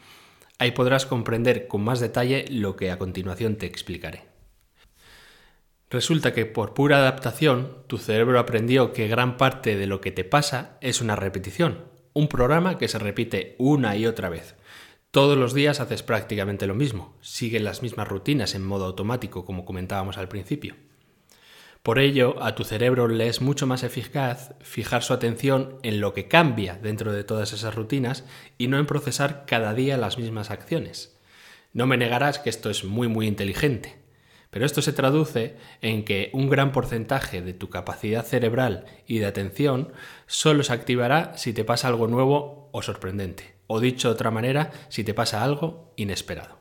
Ahí 0.57 0.71
podrás 0.71 1.05
comprender 1.05 1.67
con 1.67 1.83
más 1.83 1.99
detalle 1.99 2.45
lo 2.49 2.77
que 2.77 2.91
a 2.91 2.97
continuación 2.97 3.57
te 3.57 3.65
explicaré. 3.65 4.34
Resulta 5.95 6.33
que 6.33 6.45
por 6.45 6.73
pura 6.73 6.97
adaptación 6.97 7.77
tu 7.87 7.97
cerebro 7.97 8.37
aprendió 8.37 8.91
que 8.91 9.07
gran 9.07 9.37
parte 9.37 9.77
de 9.77 9.87
lo 9.87 10.01
que 10.01 10.11
te 10.11 10.25
pasa 10.25 10.77
es 10.81 10.99
una 10.99 11.15
repetición, 11.15 11.85
un 12.11 12.27
programa 12.27 12.77
que 12.77 12.89
se 12.89 12.99
repite 12.99 13.55
una 13.59 13.95
y 13.95 14.05
otra 14.05 14.27
vez 14.27 14.55
todos 15.11 15.37
los 15.37 15.53
días 15.53 15.79
haces 15.79 16.03
prácticamente 16.03 16.67
lo 16.67 16.75
mismo, 16.75 17.15
siguen 17.21 17.63
las 17.63 17.81
mismas 17.81 18.09
rutinas 18.09 18.55
en 18.55 18.65
modo 18.65 18.83
automático 18.83 19.45
como 19.45 19.63
comentábamos 19.63 20.17
al 20.17 20.27
principio. 20.27 20.75
Por 21.81 21.99
ello, 21.99 22.43
a 22.43 22.55
tu 22.55 22.65
cerebro 22.65 23.07
le 23.07 23.29
es 23.29 23.39
mucho 23.39 23.65
más 23.65 23.83
eficaz 23.83 24.55
fijar 24.59 25.01
su 25.01 25.13
atención 25.13 25.77
en 25.81 26.01
lo 26.01 26.13
que 26.13 26.27
cambia 26.27 26.75
dentro 26.75 27.13
de 27.13 27.23
todas 27.23 27.53
esas 27.53 27.73
rutinas 27.73 28.25
y 28.57 28.67
no 28.67 28.79
en 28.79 28.85
procesar 28.85 29.45
cada 29.47 29.73
día 29.73 29.95
las 29.95 30.17
mismas 30.17 30.51
acciones. 30.51 31.17
No 31.71 31.87
me 31.87 31.95
negarás 31.95 32.39
que 32.39 32.49
esto 32.49 32.69
es 32.69 32.83
muy 32.83 33.07
muy 33.07 33.27
inteligente, 33.27 34.04
pero 34.55 34.65
esto 34.65 34.81
se 34.81 34.93
traduce 34.93 35.57
en 35.81 36.05
que 36.05 36.29
un 36.31 36.49
gran 36.49 36.71
porcentaje 36.71 37.41
de 37.41 37.51
tu 37.51 37.69
capacidad 37.69 38.23
cerebral 38.23 38.85
y 39.05 39.17
de 39.17 39.25
atención 39.25 39.91
solo 40.27 40.63
se 40.63 40.71
activará 40.71 41.37
si 41.37 41.51
te 41.51 41.65
pasa 41.65 41.89
algo 41.89 42.07
nuevo 42.07 42.69
o 42.71 42.81
sorprendente 42.81 43.57
o 43.67 43.81
dicho 43.81 44.07
de 44.07 44.13
otra 44.13 44.31
manera, 44.31 44.71
si 44.87 45.03
te 45.03 45.13
pasa 45.13 45.43
algo 45.43 45.91
inesperado. 45.97 46.57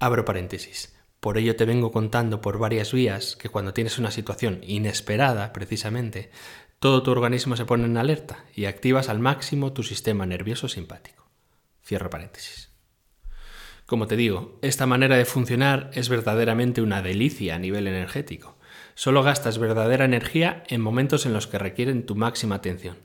Abro 0.00 0.24
paréntesis. 0.24 0.98
Por 1.20 1.38
ello 1.38 1.54
te 1.54 1.64
vengo 1.64 1.92
contando 1.92 2.40
por 2.40 2.58
varias 2.58 2.92
vías 2.92 3.36
que 3.36 3.50
cuando 3.50 3.72
tienes 3.72 3.96
una 4.00 4.10
situación 4.10 4.58
inesperada, 4.64 5.52
precisamente, 5.52 6.32
todo 6.80 7.04
tu 7.04 7.12
organismo 7.12 7.56
se 7.56 7.66
pone 7.66 7.84
en 7.84 7.98
alerta 7.98 8.46
y 8.52 8.64
activas 8.64 9.08
al 9.08 9.20
máximo 9.20 9.72
tu 9.72 9.84
sistema 9.84 10.26
nervioso 10.26 10.66
simpático. 10.66 11.30
Cierro 11.84 12.10
paréntesis. 12.10 12.69
Como 13.90 14.06
te 14.06 14.14
digo, 14.14 14.56
esta 14.62 14.86
manera 14.86 15.16
de 15.16 15.24
funcionar 15.24 15.90
es 15.94 16.08
verdaderamente 16.08 16.80
una 16.80 17.02
delicia 17.02 17.56
a 17.56 17.58
nivel 17.58 17.88
energético. 17.88 18.56
Solo 18.94 19.24
gastas 19.24 19.58
verdadera 19.58 20.04
energía 20.04 20.62
en 20.68 20.80
momentos 20.80 21.26
en 21.26 21.32
los 21.32 21.48
que 21.48 21.58
requieren 21.58 22.06
tu 22.06 22.14
máxima 22.14 22.54
atención, 22.54 22.98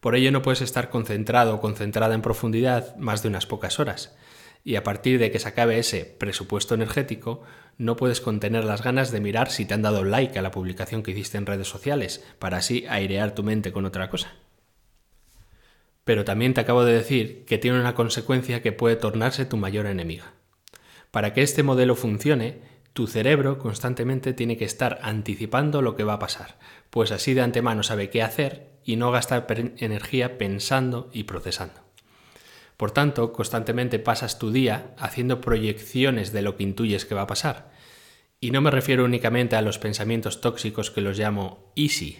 por 0.00 0.16
ello 0.16 0.32
no 0.32 0.42
puedes 0.42 0.60
estar 0.60 0.90
concentrado 0.90 1.54
o 1.54 1.60
concentrada 1.60 2.16
en 2.16 2.22
profundidad 2.22 2.96
más 2.96 3.22
de 3.22 3.28
unas 3.28 3.46
pocas 3.46 3.78
horas. 3.78 4.16
Y 4.64 4.74
a 4.74 4.82
partir 4.82 5.20
de 5.20 5.30
que 5.30 5.38
se 5.38 5.46
acabe 5.46 5.78
ese 5.78 6.04
presupuesto 6.04 6.74
energético, 6.74 7.42
no 7.78 7.94
puedes 7.94 8.20
contener 8.20 8.64
las 8.64 8.82
ganas 8.82 9.12
de 9.12 9.20
mirar 9.20 9.48
si 9.48 9.64
te 9.64 9.74
han 9.74 9.82
dado 9.82 10.02
like 10.02 10.36
a 10.36 10.42
la 10.42 10.50
publicación 10.50 11.04
que 11.04 11.12
hiciste 11.12 11.38
en 11.38 11.46
redes 11.46 11.68
sociales, 11.68 12.26
para 12.40 12.56
así 12.56 12.84
airear 12.88 13.36
tu 13.36 13.44
mente 13.44 13.70
con 13.70 13.84
otra 13.84 14.10
cosa. 14.10 14.32
Pero 16.04 16.24
también 16.24 16.54
te 16.54 16.60
acabo 16.60 16.84
de 16.84 16.94
decir 16.94 17.44
que 17.44 17.58
tiene 17.58 17.80
una 17.80 17.94
consecuencia 17.94 18.62
que 18.62 18.72
puede 18.72 18.96
tornarse 18.96 19.44
tu 19.44 19.56
mayor 19.56 19.86
enemiga. 19.86 20.34
Para 21.10 21.32
que 21.32 21.42
este 21.42 21.62
modelo 21.62 21.94
funcione, 21.94 22.60
tu 22.92 23.06
cerebro 23.06 23.58
constantemente 23.58 24.32
tiene 24.32 24.56
que 24.56 24.64
estar 24.64 24.98
anticipando 25.02 25.80
lo 25.80 25.96
que 25.96 26.04
va 26.04 26.14
a 26.14 26.18
pasar, 26.18 26.58
pues 26.90 27.10
así 27.12 27.34
de 27.34 27.40
antemano 27.40 27.82
sabe 27.82 28.10
qué 28.10 28.22
hacer 28.22 28.72
y 28.84 28.96
no 28.96 29.10
gastar 29.10 29.46
energía 29.78 30.38
pensando 30.38 31.08
y 31.12 31.24
procesando. 31.24 31.80
Por 32.76 32.90
tanto, 32.90 33.32
constantemente 33.32 33.98
pasas 33.98 34.38
tu 34.38 34.50
día 34.50 34.94
haciendo 34.98 35.40
proyecciones 35.40 36.32
de 36.32 36.42
lo 36.42 36.56
que 36.56 36.64
intuyes 36.64 37.04
que 37.04 37.14
va 37.14 37.22
a 37.22 37.26
pasar. 37.26 37.70
Y 38.40 38.50
no 38.50 38.60
me 38.60 38.72
refiero 38.72 39.04
únicamente 39.04 39.54
a 39.54 39.62
los 39.62 39.78
pensamientos 39.78 40.40
tóxicos 40.40 40.90
que 40.90 41.00
los 41.00 41.16
llamo 41.16 41.72
easy. 41.76 42.18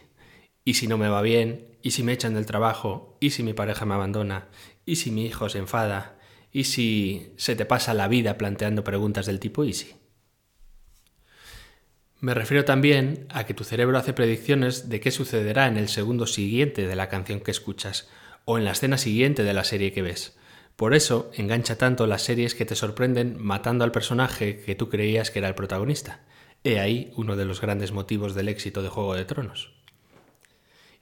¿Y 0.65 0.75
si 0.75 0.87
no 0.87 0.99
me 0.99 1.09
va 1.09 1.21
bien? 1.21 1.72
¿Y 1.83 1.91
si 1.91 2.05
me 2.05 2.13
echan 2.13 2.35
del 2.35 2.47
trabajo? 2.47 3.17
¿Y 3.21 3.31
si 3.31 3.43
mi 3.43 3.55
pareja 3.55 3.85
me 3.85 3.95
abandona? 3.95 4.49
¿Y 4.87 4.97
si 4.97 5.11
mi 5.11 5.27
hijo 5.27 5.49
se 5.49 5.59
enfada? 5.59 6.19
¿Y 6.53 6.65
si 6.65 7.33
se 7.37 7.57
te 7.57 7.65
pasa 7.65 7.93
la 7.93 8.09
vida 8.09 8.39
planteando 8.39 8.85
preguntas 8.85 9.27
del 9.27 9.41
tipo 9.41 9.65
easy? 9.65 9.95
Me 12.21 12.35
refiero 12.35 12.65
también 12.65 13.27
a 13.31 13.47
que 13.47 13.55
tu 13.55 13.65
cerebro 13.65 13.99
hace 13.99 14.13
predicciones 14.13 14.89
de 14.89 15.01
qué 15.01 15.11
sucederá 15.11 15.67
en 15.67 15.77
el 15.77 15.89
segundo 15.89 16.29
siguiente 16.29 16.87
de 16.87 16.95
la 16.95 17.09
canción 17.09 17.41
que 17.41 17.51
escuchas 17.51 18.09
o 18.45 18.59
en 18.59 18.65
la 18.65 18.71
escena 18.73 18.97
siguiente 18.97 19.43
de 19.43 19.55
la 19.55 19.65
serie 19.65 19.93
que 19.93 20.03
ves. 20.03 20.39
Por 20.77 20.95
eso 20.95 21.33
engancha 21.35 21.79
tanto 21.79 22.07
las 22.07 22.23
series 22.23 22.55
que 22.55 22.65
te 22.65 22.77
sorprenden 22.77 23.37
matando 23.39 23.83
al 23.83 23.91
personaje 23.91 24.61
que 24.61 24.77
tú 24.77 24.89
creías 24.89 25.33
que 25.33 25.41
era 25.41 25.49
el 25.49 25.57
protagonista. 25.57 26.21
He 26.63 26.79
ahí 26.79 27.13
uno 27.17 27.35
de 27.35 27.45
los 27.45 27.61
grandes 27.61 27.91
motivos 27.91 28.37
del 28.37 28.49
éxito 28.49 28.83
de 28.83 28.89
Juego 28.89 29.15
de 29.15 29.25
Tronos. 29.25 29.82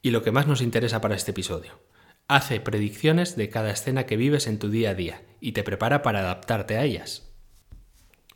Y 0.03 0.11
lo 0.11 0.23
que 0.23 0.33
más 0.33 0.47
nos 0.47 0.63
interesa 0.63 1.01
para 1.01 1.15
este 1.15 1.33
episodio. 1.33 1.81
Hace 2.29 2.61
predicciones 2.61 3.37
de 3.37 3.49
cada 3.49 3.71
escena 3.71 4.07
que 4.07 4.17
vives 4.17 4.47
en 4.47 4.59
tu 4.59 4.71
día 4.71 4.91
a 4.91 4.95
día 4.95 5.23
y 5.41 5.53
te 5.53 5.63
prepara 5.63 6.03
para 6.03 6.21
adaptarte 6.21 6.77
a 6.77 6.85
ellas. 6.85 7.33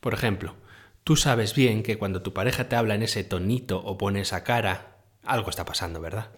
Por 0.00 0.14
ejemplo, 0.14 0.56
Tú 1.04 1.16
sabes 1.16 1.54
bien 1.54 1.82
que 1.82 1.98
cuando 1.98 2.22
tu 2.22 2.32
pareja 2.32 2.66
te 2.70 2.76
habla 2.76 2.94
en 2.94 3.02
ese 3.02 3.24
tonito 3.24 3.78
o 3.84 3.98
pone 3.98 4.22
esa 4.22 4.42
cara, 4.42 4.96
algo 5.22 5.50
está 5.50 5.66
pasando, 5.66 6.00
¿verdad? 6.00 6.30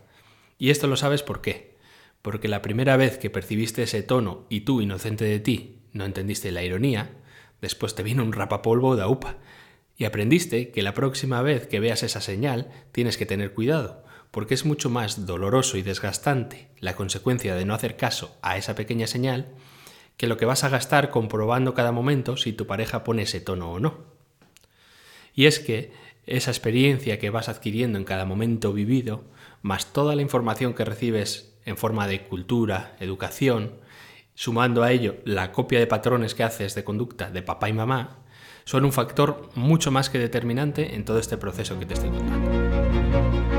Y 0.59 0.71
esto 0.71 0.88
lo 0.88 0.97
sabes 0.97 1.23
por 1.23 1.40
qué. 1.40 1.76
Porque 2.21 2.49
la 2.49 2.62
primera 2.62 2.97
vez 2.97 3.16
que 3.16 3.30
percibiste 3.30 3.85
ese 3.85 4.02
tono 4.02 4.45
y 4.49 4.62
tú, 4.62 4.80
inocente 4.80 5.25
de 5.25 5.38
ti, 5.38 5.83
no 5.92 6.04
entendiste 6.04 6.50
la 6.50 6.64
ironía, 6.64 7.12
después 7.61 7.95
te 7.95 8.02
vino 8.02 8.25
un 8.25 8.33
rapapolvo 8.33 8.97
de 8.97 9.04
aupa. 9.04 9.37
Y 9.97 10.04
aprendiste 10.04 10.73
que 10.73 10.83
la 10.83 10.95
próxima 10.95 11.42
vez 11.42 11.68
que 11.68 11.78
veas 11.78 12.02
esa 12.02 12.21
señal 12.21 12.68
tienes 12.90 13.16
que 13.16 13.25
tener 13.25 13.54
cuidado, 13.54 14.02
porque 14.30 14.54
es 14.54 14.64
mucho 14.64 14.90
más 14.90 15.26
doloroso 15.26 15.76
y 15.76 15.83
desgastante 15.83 16.68
la 16.80 16.95
consecuencia 16.95 17.54
de 17.54 17.64
no 17.64 17.75
hacer 17.75 17.97
caso 17.97 18.37
a 18.42 18.56
esa 18.56 18.75
pequeña 18.75 19.06
señal 19.06 19.47
que 20.16 20.26
lo 20.26 20.37
que 20.37 20.47
vas 20.47 20.64
a 20.64 20.68
gastar 20.68 21.11
comprobando 21.11 21.75
cada 21.75 21.92
momento 21.92 22.37
si 22.37 22.52
tu 22.52 22.66
pareja 22.66 23.04
pone 23.04 23.23
ese 23.23 23.40
tono 23.40 23.73
o 23.73 23.80
no. 23.80 24.04
Y 25.35 25.47
es 25.47 25.61
que 25.61 25.92
esa 26.26 26.50
experiencia 26.50 27.18
que 27.18 27.30
vas 27.30 27.49
adquiriendo 27.49 27.99
en 27.99 28.04
cada 28.04 28.25
momento 28.25 28.73
vivido, 28.73 29.25
más 29.62 29.92
toda 29.92 30.16
la 30.16 30.23
información 30.23 30.75
que 30.75 30.85
recibes 30.85 31.54
en 31.64 31.76
forma 31.76 32.06
de 32.06 32.23
cultura, 32.23 32.97
educación, 33.00 33.75
sumando 34.35 34.83
a 34.83 34.92
ello 34.92 35.16
la 35.25 35.52
copia 35.52 35.78
de 35.78 35.87
patrones 35.87 36.35
que 36.35 36.45
haces 36.45 36.75
de 36.75 36.85
conducta 36.85 37.30
de 37.30 37.42
papá 37.42 37.68
y 37.68 37.73
mamá, 37.73 38.18
son 38.64 38.85
un 38.85 38.92
factor 38.92 39.50
mucho 39.54 39.90
más 39.90 40.11
que 40.11 40.18
determinante 40.18 40.95
en 40.95 41.04
todo 41.04 41.18
este 41.18 41.37
proceso 41.37 41.78
que 41.78 41.87
te 41.87 41.95
estoy 41.95 42.11
contando. 42.11 43.55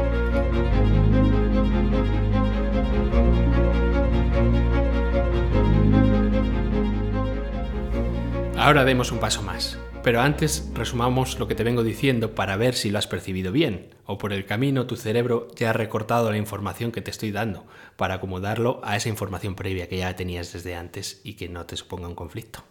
Ahora 8.68 8.84
demos 8.84 9.14
un 9.14 9.20
paso 9.20 9.44
más. 9.44 9.80
Pero 10.04 10.20
antes 10.20 10.70
resumamos 10.74 11.40
lo 11.40 11.48
que 11.48 11.56
te 11.56 11.64
vengo 11.64 11.84
diciendo 11.84 12.36
para 12.36 12.58
ver 12.58 12.76
si 12.76 12.92
lo 12.92 13.00
has 13.00 13.08
percibido 13.08 13.54
bien, 13.54 13.96
o 14.06 14.18
por 14.18 14.34
el 14.34 14.46
camino 14.46 14.88
tu 14.88 14.98
cerebro 14.98 15.48
ya 15.56 15.70
ha 15.70 15.74
recortado 15.74 16.30
la 16.32 16.38
información 16.38 16.92
que 16.92 17.00
te 17.00 17.10
estoy 17.10 17.32
dando, 17.32 17.66
para 17.96 18.16
acomodarlo 18.16 18.82
a 18.84 18.98
esa 18.98 19.08
información 19.08 19.56
previa 19.56 19.88
que 19.88 20.00
ya 20.00 20.14
tenías 20.18 20.52
desde 20.52 20.76
antes 20.76 21.22
y 21.24 21.36
que 21.36 21.48
no 21.48 21.66
te 21.66 21.78
suponga 21.78 22.10
un 22.10 22.16
conflicto. 22.16 22.66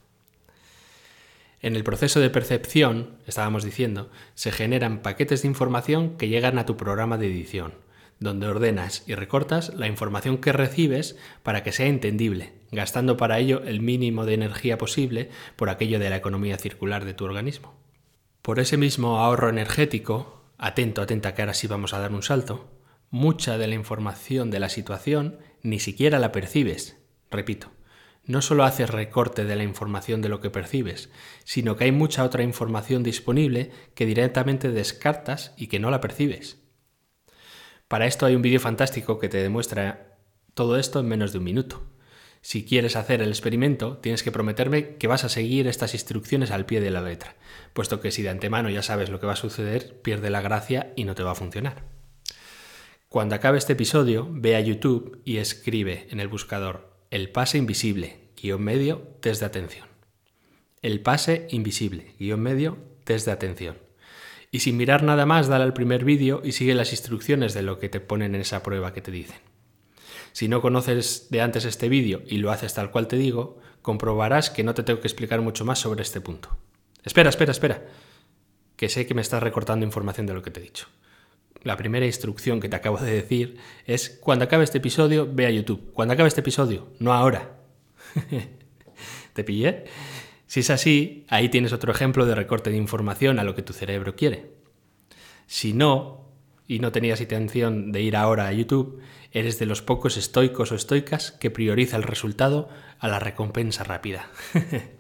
En 1.63 1.77
el 1.77 1.83
proceso 1.83 2.21
de 2.21 2.29
percepción, 2.29 3.17
estábamos 3.27 3.65
diciendo, 3.65 4.11
se 4.35 4.53
generan 4.53 4.99
paquetes 4.99 5.41
de 5.41 5.49
información 5.49 6.19
que 6.19 6.29
llegan 6.29 6.59
a 6.59 6.67
tu 6.67 6.77
programa 6.77 7.17
de 7.17 7.29
edición, 7.29 7.73
donde 8.19 8.47
ordenas 8.47 9.05
y 9.07 9.15
recortas 9.15 9.75
la 9.75 9.87
información 9.87 10.39
que 10.39 10.53
recibes 10.53 11.17
para 11.43 11.63
que 11.63 11.73
sea 11.73 11.87
entendible, 11.87 12.55
gastando 12.73 13.17
para 13.17 13.39
ello 13.39 13.63
el 13.65 13.81
mínimo 13.81 14.25
de 14.25 14.35
energía 14.35 14.79
posible 14.79 15.31
por 15.57 15.69
aquello 15.69 15.99
de 15.99 16.11
la 16.11 16.17
economía 16.17 16.57
circular 16.57 17.05
de 17.05 17.15
tu 17.15 17.25
organismo. 17.25 17.75
Por 18.43 18.61
ese 18.61 18.77
mismo 18.77 19.19
ahorro 19.19 19.49
energético, 19.49 20.45
atento, 20.57 21.03
atenta 21.03 21.35
que 21.35 21.43
ahora 21.43 21.55
sí 21.55 21.67
vamos 21.67 21.93
a 21.93 21.99
dar 21.99 22.13
un 22.13 22.23
salto, 22.23 22.71
mucha 23.11 23.59
de 23.59 23.67
la 23.67 23.75
información 23.75 24.51
de 24.51 24.61
la 24.61 24.69
situación 24.69 25.39
ni 25.63 25.79
siquiera 25.79 26.19
la 26.19 26.33
percibes. 26.33 26.97
Repito, 27.31 27.71
no 28.25 28.43
solo 28.43 28.65
haces 28.65 28.91
recorte 28.91 29.45
de 29.45 29.57
la 29.57 29.63
información 29.63 30.23
de 30.23 30.29
lo 30.29 30.41
que 30.41 30.51
percibes, 30.51 31.11
sino 31.45 31.77
que 31.77 31.85
hay 31.85 31.93
mucha 31.93 32.25
otra 32.25 32.43
información 32.43 33.03
disponible 33.03 33.71
que 33.95 34.07
directamente 34.07 34.71
descartas 34.71 35.55
y 35.57 35.69
que 35.69 35.79
no 35.79 35.91
la 35.91 36.01
percibes. 36.01 36.66
Para 37.89 38.07
esto 38.07 38.27
hay 38.27 38.35
un 38.35 38.43
vídeo 38.43 38.59
fantástico 38.59 39.19
que 39.19 39.29
te 39.29 39.43
demuestra 39.43 40.19
todo 40.55 40.77
esto 40.77 40.99
en 41.01 41.07
menos 41.07 41.33
de 41.33 41.39
un 41.39 41.45
minuto. 41.45 41.83
Si 42.41 42.65
quieres 42.65 42.97
hacer 42.97 43.23
el 43.23 43.29
experimento, 43.29 43.99
tienes 43.99 44.23
que 44.23 44.33
prometerme 44.33 44.97
que 44.97 45.07
vas 45.07 45.25
a 45.25 45.29
seguir 45.29 45.67
estas 45.67 45.95
instrucciones 45.95 46.51
al 46.51 46.67
pie 46.67 46.81
de 46.81 46.91
la 46.91 47.01
letra, 47.01 47.37
puesto 47.73 48.01
que 48.01 48.11
si 48.11 48.23
de 48.23 48.31
antemano 48.31 48.71
ya 48.71 48.83
sabes 48.83 49.11
lo 49.11 49.21
que 49.21 49.27
va 49.27 49.35
a 49.35 49.37
suceder, 49.37 50.01
pierde 50.03 50.31
la 50.31 50.41
gracia 50.41 50.93
y 50.97 51.05
no 51.05 51.15
te 51.15 51.23
va 51.23 51.33
a 51.33 51.37
funcionar. 51.37 51.85
Cuando 53.09 53.35
acabe 53.35 53.59
este 53.59 53.75
episodio, 53.75 54.29
ve 54.31 54.57
a 54.57 54.61
YouTube 54.61 55.21
y 55.25 55.37
escribe 55.37 56.07
en 56.11 56.21
el 56.21 56.29
buscador 56.29 56.97
el 57.11 57.31
pase 57.31 57.59
invisible, 57.59 58.31
guion 58.41 58.63
medio, 58.63 58.99
test 59.21 59.41
de 59.41 59.47
atención. 59.47 59.87
El 60.83 61.01
pase 61.01 61.47
invisible, 61.51 62.15
guion 62.19 62.41
medio, 62.41 62.79
test 63.05 63.27
de 63.27 63.33
atención. 63.33 63.86
Y 64.57 64.61
sin 64.61 64.79
mirar 64.79 65.03
nada 65.03 65.27
más, 65.27 65.49
dale 65.49 65.65
al 65.65 65.75
primer 65.75 66.03
vídeo 66.03 66.41
y 66.43 66.53
sigue 66.53 66.75
las 66.75 66.91
instrucciones 66.91 67.53
de 67.53 67.61
lo 67.61 67.79
que 67.79 67.91
te 67.91 68.01
ponen 68.01 68.35
en 68.35 68.41
esa 68.41 68.63
prueba 68.63 68.95
que 68.95 69.03
te 69.03 69.11
dicen. 69.11 69.37
Si 70.33 70.49
no 70.49 70.63
conoces 70.63 71.27
de 71.29 71.43
antes 71.43 71.67
este 71.67 71.91
vídeo 71.91 72.23
y 72.27 72.39
lo 72.39 72.51
haces 72.51 72.73
tal 72.73 72.91
cual 72.91 73.07
te 73.07 73.17
digo, 73.17 73.61
comprobarás 73.83 74.49
que 74.49 74.65
no 74.65 74.73
te 74.73 74.83
tengo 74.83 75.01
que 75.01 75.09
explicar 75.09 75.43
mucho 75.43 75.67
más 75.67 75.79
sobre 75.79 76.01
este 76.01 76.23
punto. 76.23 76.57
Espera, 77.05 77.29
espera, 77.29 77.53
espera, 77.53 77.85
que 78.77 78.89
sé 78.89 79.07
que 79.07 79.13
me 79.13 79.21
estás 79.21 79.43
recortando 79.43 79.85
información 79.85 80.25
de 80.25 80.33
lo 80.33 80.41
que 80.41 80.51
te 80.51 80.61
he 80.61 80.63
dicho 80.63 80.87
la 81.63 81.77
primera 81.77 82.07
instrucción 82.07 82.59
que 82.59 82.71
te 82.71 82.77
acabo 82.77 82.97
de 82.97 83.11
decir 83.11 83.59
es 83.85 84.09
cuando 84.09 84.47
acabe 84.47 84.65
este 84.65 84.79
episodio, 84.79 85.29
ve 85.31 85.45
a 85.47 85.51
YouTube. 85.51 85.93
Cuando 85.93 86.15
acabe 86.15 86.29
este 86.29 86.41
episodio, 86.41 86.89
no 87.01 87.13
ahora. 87.13 87.57
¿Te 89.35 89.45
pillé? 89.45 89.85
Si 90.47 90.61
es 90.61 90.71
así, 90.71 91.27
ahí 91.29 91.49
tienes 91.49 91.73
otro 91.73 91.93
ejemplo 91.93 92.27
de 92.27 92.35
recorte 92.35 92.71
de 92.71 92.77
información 92.77 93.39
a 93.39 93.45
lo 93.45 93.55
que 93.55 93.63
tu 93.63 93.73
cerebro 93.73 94.15
quiere. 94.15 94.53
Si 95.47 95.73
no, 95.73 96.27
y 96.69 96.79
no 96.81 96.93
tenías 96.93 97.21
intención 97.21 97.93
de 97.93 98.03
ir 98.03 98.17
ahora 98.17 98.47
a 98.49 98.53
YouTube, 98.53 99.01
eres 99.33 99.59
de 99.59 99.67
los 99.67 99.83
pocos 99.83 100.17
estoicos 100.17 100.73
o 100.73 100.75
estoicas 100.75 101.33
que 101.33 101.51
prioriza 101.51 101.97
el 101.97 102.03
resultado 102.03 102.69
a 102.99 103.09
la 103.09 103.19
recompensa 103.19 103.85
rápida. 103.85 104.31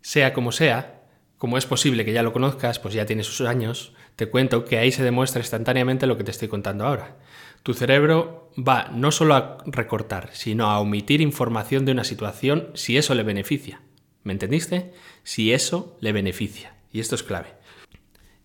sea 0.00 0.32
como 0.32 0.52
sea, 0.52 1.02
como 1.36 1.58
es 1.58 1.66
posible 1.66 2.04
que 2.04 2.12
ya 2.12 2.22
lo 2.22 2.32
conozcas, 2.32 2.78
pues 2.78 2.94
ya 2.94 3.06
tienes 3.06 3.26
sus 3.26 3.46
años, 3.46 3.94
te 4.16 4.28
cuento 4.28 4.64
que 4.64 4.78
ahí 4.78 4.92
se 4.92 5.02
demuestra 5.02 5.40
instantáneamente 5.40 6.06
lo 6.06 6.16
que 6.16 6.24
te 6.24 6.30
estoy 6.30 6.48
contando 6.48 6.86
ahora. 6.86 7.16
Tu 7.62 7.74
cerebro 7.74 8.50
va 8.56 8.88
no 8.92 9.12
solo 9.12 9.34
a 9.34 9.58
recortar, 9.66 10.30
sino 10.32 10.70
a 10.70 10.80
omitir 10.80 11.20
información 11.20 11.84
de 11.84 11.92
una 11.92 12.04
situación 12.04 12.68
si 12.74 12.96
eso 12.96 13.14
le 13.14 13.22
beneficia. 13.22 13.82
¿Me 14.22 14.32
entendiste? 14.32 14.92
Si 15.24 15.52
eso 15.52 15.96
le 16.00 16.12
beneficia. 16.12 16.74
Y 16.92 17.00
esto 17.00 17.14
es 17.14 17.22
clave. 17.22 17.54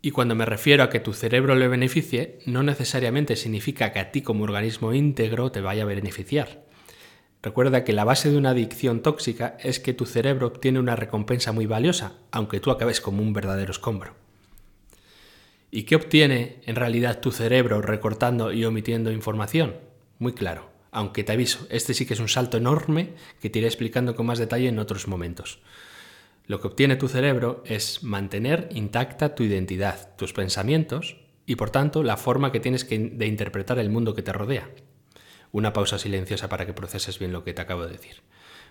Y 0.01 0.11
cuando 0.11 0.35
me 0.35 0.45
refiero 0.45 0.83
a 0.83 0.89
que 0.89 0.99
tu 0.99 1.13
cerebro 1.13 1.55
le 1.55 1.67
beneficie, 1.67 2.39
no 2.45 2.61
necesariamente 2.61 3.35
significa 3.35 3.91
que 3.91 3.99
a 3.99 4.11
ti 4.11 4.21
como 4.21 4.43
organismo 4.43 4.93
íntegro 4.93 5.51
te 5.51 5.61
vaya 5.61 5.83
a 5.83 5.87
beneficiar. 5.87 6.65
Recuerda 7.41 7.83
que 7.83 7.93
la 7.93 8.03
base 8.03 8.29
de 8.29 8.37
una 8.37 8.51
adicción 8.51 9.01
tóxica 9.01 9.57
es 9.61 9.79
que 9.79 9.93
tu 9.93 10.05
cerebro 10.05 10.47
obtiene 10.47 10.79
una 10.79 10.95
recompensa 10.95 11.51
muy 11.51 11.65
valiosa, 11.65 12.13
aunque 12.31 12.59
tú 12.59 12.69
acabes 12.69 13.01
como 13.01 13.21
un 13.21 13.33
verdadero 13.33 13.71
escombro. 13.71 14.24
¿Y 15.75 15.83
qué 15.83 15.97
obtiene 15.97 16.61
en 16.65 16.77
realidad 16.77 17.19
tu 17.19 17.33
cerebro 17.33 17.81
recortando 17.81 18.53
y 18.53 18.63
omitiendo 18.63 19.11
información? 19.11 19.75
Muy 20.19 20.31
claro, 20.31 20.69
aunque 20.89 21.25
te 21.25 21.33
aviso, 21.33 21.67
este 21.69 21.93
sí 21.93 22.05
que 22.05 22.13
es 22.13 22.21
un 22.21 22.29
salto 22.29 22.55
enorme 22.55 23.09
que 23.41 23.49
te 23.49 23.59
iré 23.59 23.67
explicando 23.67 24.15
con 24.15 24.25
más 24.25 24.39
detalle 24.39 24.69
en 24.69 24.79
otros 24.79 25.09
momentos. 25.09 25.59
Lo 26.47 26.61
que 26.61 26.67
obtiene 26.67 26.95
tu 26.95 27.09
cerebro 27.09 27.61
es 27.65 28.03
mantener 28.03 28.69
intacta 28.71 29.35
tu 29.35 29.43
identidad, 29.43 30.15
tus 30.15 30.31
pensamientos 30.31 31.17
y 31.45 31.57
por 31.57 31.71
tanto 31.71 32.03
la 32.03 32.15
forma 32.15 32.53
que 32.53 32.61
tienes 32.61 32.87
de 32.87 33.27
interpretar 33.27 33.77
el 33.77 33.89
mundo 33.89 34.15
que 34.15 34.23
te 34.23 34.31
rodea. 34.31 34.69
Una 35.51 35.73
pausa 35.73 35.99
silenciosa 35.99 36.47
para 36.47 36.65
que 36.65 36.71
proceses 36.71 37.19
bien 37.19 37.33
lo 37.33 37.43
que 37.43 37.53
te 37.53 37.61
acabo 37.61 37.85
de 37.85 37.91
decir. 37.91 38.21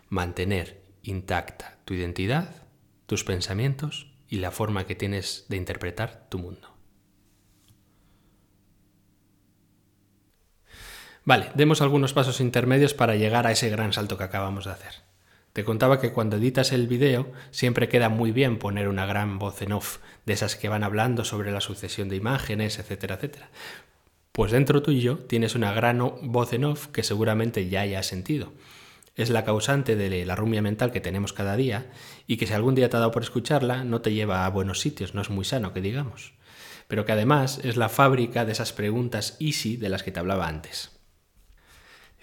Mantener 0.09 0.81
intacta 1.03 1.77
tu 1.85 1.93
identidad, 1.93 2.63
tus 3.05 3.25
pensamientos 3.25 4.11
y 4.27 4.39
la 4.39 4.51
forma 4.51 4.87
que 4.87 4.95
tienes 4.95 5.45
de 5.51 5.59
interpretar 5.59 6.29
tu 6.31 6.39
mundo. 6.39 6.74
Vale, 11.27 11.51
demos 11.55 11.81
algunos 11.81 12.13
pasos 12.13 12.41
intermedios 12.41 12.93
para 12.93 13.17
llegar 13.17 13.47
a 13.47 13.53
ese 13.53 13.71
gran 13.71 13.95
salto 13.95 14.19
que 14.19 14.25
acabamos 14.25 14.67
de 14.67 14.73
hacer. 14.73 14.93
Te 15.55 15.65
contaba 15.65 15.99
que 15.99 16.13
cuando 16.13 16.37
editas 16.37 16.71
el 16.71 16.87
vídeo 16.87 17.33
siempre 17.51 17.89
queda 17.89 18.11
muy 18.11 18.31
bien 18.31 18.59
poner 18.59 18.89
una 18.89 19.07
gran 19.07 19.39
voz 19.39 19.63
en 19.63 19.73
off, 19.73 20.01
de 20.27 20.35
esas 20.35 20.55
que 20.55 20.69
van 20.69 20.85
hablando 20.85 21.25
sobre 21.25 21.51
la 21.51 21.63
sucesión 21.63 22.11
de 22.11 22.17
imágenes, 22.17 22.79
etcétera, 22.79 23.15
etcétera. 23.15 23.49
Pues 24.33 24.53
dentro 24.53 24.83
tuyo 24.83 25.17
tienes 25.17 25.55
una 25.55 25.73
gran 25.73 25.99
voz 26.31 26.53
en 26.53 26.65
off 26.65 26.89
que 26.89 27.03
seguramente 27.03 27.71
ya 27.71 27.81
hayas 27.81 28.07
sentido. 28.07 28.53
Es 29.17 29.31
la 29.31 29.45
causante 29.45 29.97
de 29.97 30.27
la 30.27 30.37
rumia 30.37 30.61
mental 30.61 30.93
que 30.93 31.01
tenemos 31.01 31.33
cada 31.33 31.57
día 31.57 31.87
y 32.27 32.37
que 32.37 32.47
si 32.47 32.53
algún 32.53 32.75
día 32.75 32.91
te 32.91 32.97
ha 32.99 33.01
dado 33.01 33.13
por 33.13 33.23
escucharla 33.23 33.85
no 33.85 34.03
te 34.03 34.13
lleva 34.13 34.45
a 34.45 34.51
buenos 34.51 34.81
sitios, 34.81 35.15
no 35.15 35.23
es 35.23 35.31
muy 35.31 35.47
sano 35.47 35.73
que 35.73 35.81
digamos. 35.81 36.35
Pero 36.87 37.07
que 37.07 37.13
además 37.13 37.61
es 37.63 37.79
la 37.79 37.89
fábrica 37.89 38.45
de 38.45 38.53
esas 38.53 38.75
preguntas 38.75 39.39
easy 39.41 39.79
de 39.79 39.89
las 39.89 40.03
que 40.03 40.11
te 40.11 40.21
hablaba 40.21 40.49
antes 40.49 40.94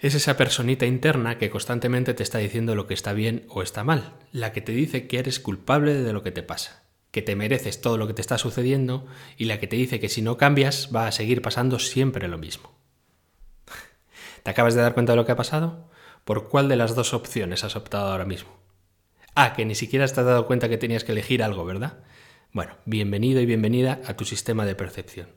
es 0.02 0.16
esa 0.16 0.36
personita 0.36 0.84
interna 0.84 1.38
que 1.38 1.48
constantemente 1.48 2.12
te 2.12 2.24
está 2.24 2.38
diciendo 2.38 2.74
lo 2.74 2.88
que 2.88 2.94
está 2.94 3.12
bien 3.12 3.46
o 3.48 3.62
está 3.62 3.84
mal, 3.84 4.14
la 4.32 4.52
que 4.52 4.60
te 4.60 4.72
dice 4.72 5.06
que 5.06 5.20
eres 5.20 5.38
culpable 5.38 5.94
de 5.94 6.12
lo 6.12 6.24
que 6.24 6.32
te 6.32 6.42
pasa, 6.42 6.82
que 7.12 7.22
te 7.22 7.36
mereces 7.36 7.80
todo 7.80 7.96
lo 7.96 8.08
que 8.08 8.12
te 8.12 8.20
está 8.20 8.36
sucediendo 8.36 9.06
y 9.36 9.44
la 9.44 9.60
que 9.60 9.68
te 9.68 9.76
dice 9.76 10.00
que 10.00 10.08
si 10.08 10.20
no 10.20 10.36
cambias 10.36 10.90
va 10.92 11.06
a 11.06 11.12
seguir 11.12 11.40
pasando 11.40 11.78
siempre 11.78 12.26
lo 12.26 12.36
mismo. 12.36 12.72
¿Te 14.42 14.50
acabas 14.50 14.74
de 14.74 14.82
dar 14.82 14.92
cuenta 14.92 15.12
de 15.12 15.18
lo 15.18 15.24
que 15.24 15.32
ha 15.32 15.36
pasado? 15.36 15.88
¿Por 16.24 16.48
cuál 16.48 16.68
de 16.68 16.74
las 16.74 16.96
dos 16.96 17.14
opciones 17.14 17.62
has 17.62 17.76
optado 17.76 18.10
ahora 18.10 18.24
mismo? 18.24 18.50
Ah, 19.36 19.52
que 19.52 19.64
ni 19.64 19.76
siquiera 19.76 20.04
te 20.04 20.20
has 20.20 20.26
dado 20.26 20.48
cuenta 20.48 20.68
que 20.68 20.78
tenías 20.78 21.04
que 21.04 21.12
elegir 21.12 21.44
algo, 21.44 21.64
¿verdad? 21.64 22.02
Bueno, 22.50 22.76
bienvenido 22.86 23.40
y 23.40 23.46
bienvenida 23.46 24.00
a 24.04 24.16
tu 24.16 24.24
sistema 24.24 24.66
de 24.66 24.74
percepción. 24.74 25.28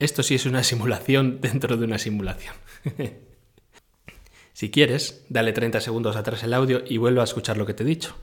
Esto 0.00 0.24
sí 0.24 0.34
es 0.34 0.46
una 0.46 0.64
simulación 0.64 1.40
dentro 1.40 1.76
de 1.76 1.84
una 1.84 1.98
simulación. 1.98 2.56
Si 4.60 4.70
quieres, 4.70 5.24
dale 5.30 5.54
30 5.54 5.80
segundos 5.80 6.16
atrás 6.16 6.42
el 6.42 6.52
audio 6.52 6.82
y 6.86 6.98
vuelve 6.98 7.22
a 7.22 7.24
escuchar 7.24 7.56
lo 7.56 7.64
que 7.64 7.72
te 7.72 7.82
he 7.82 7.86
dicho. 7.86 8.14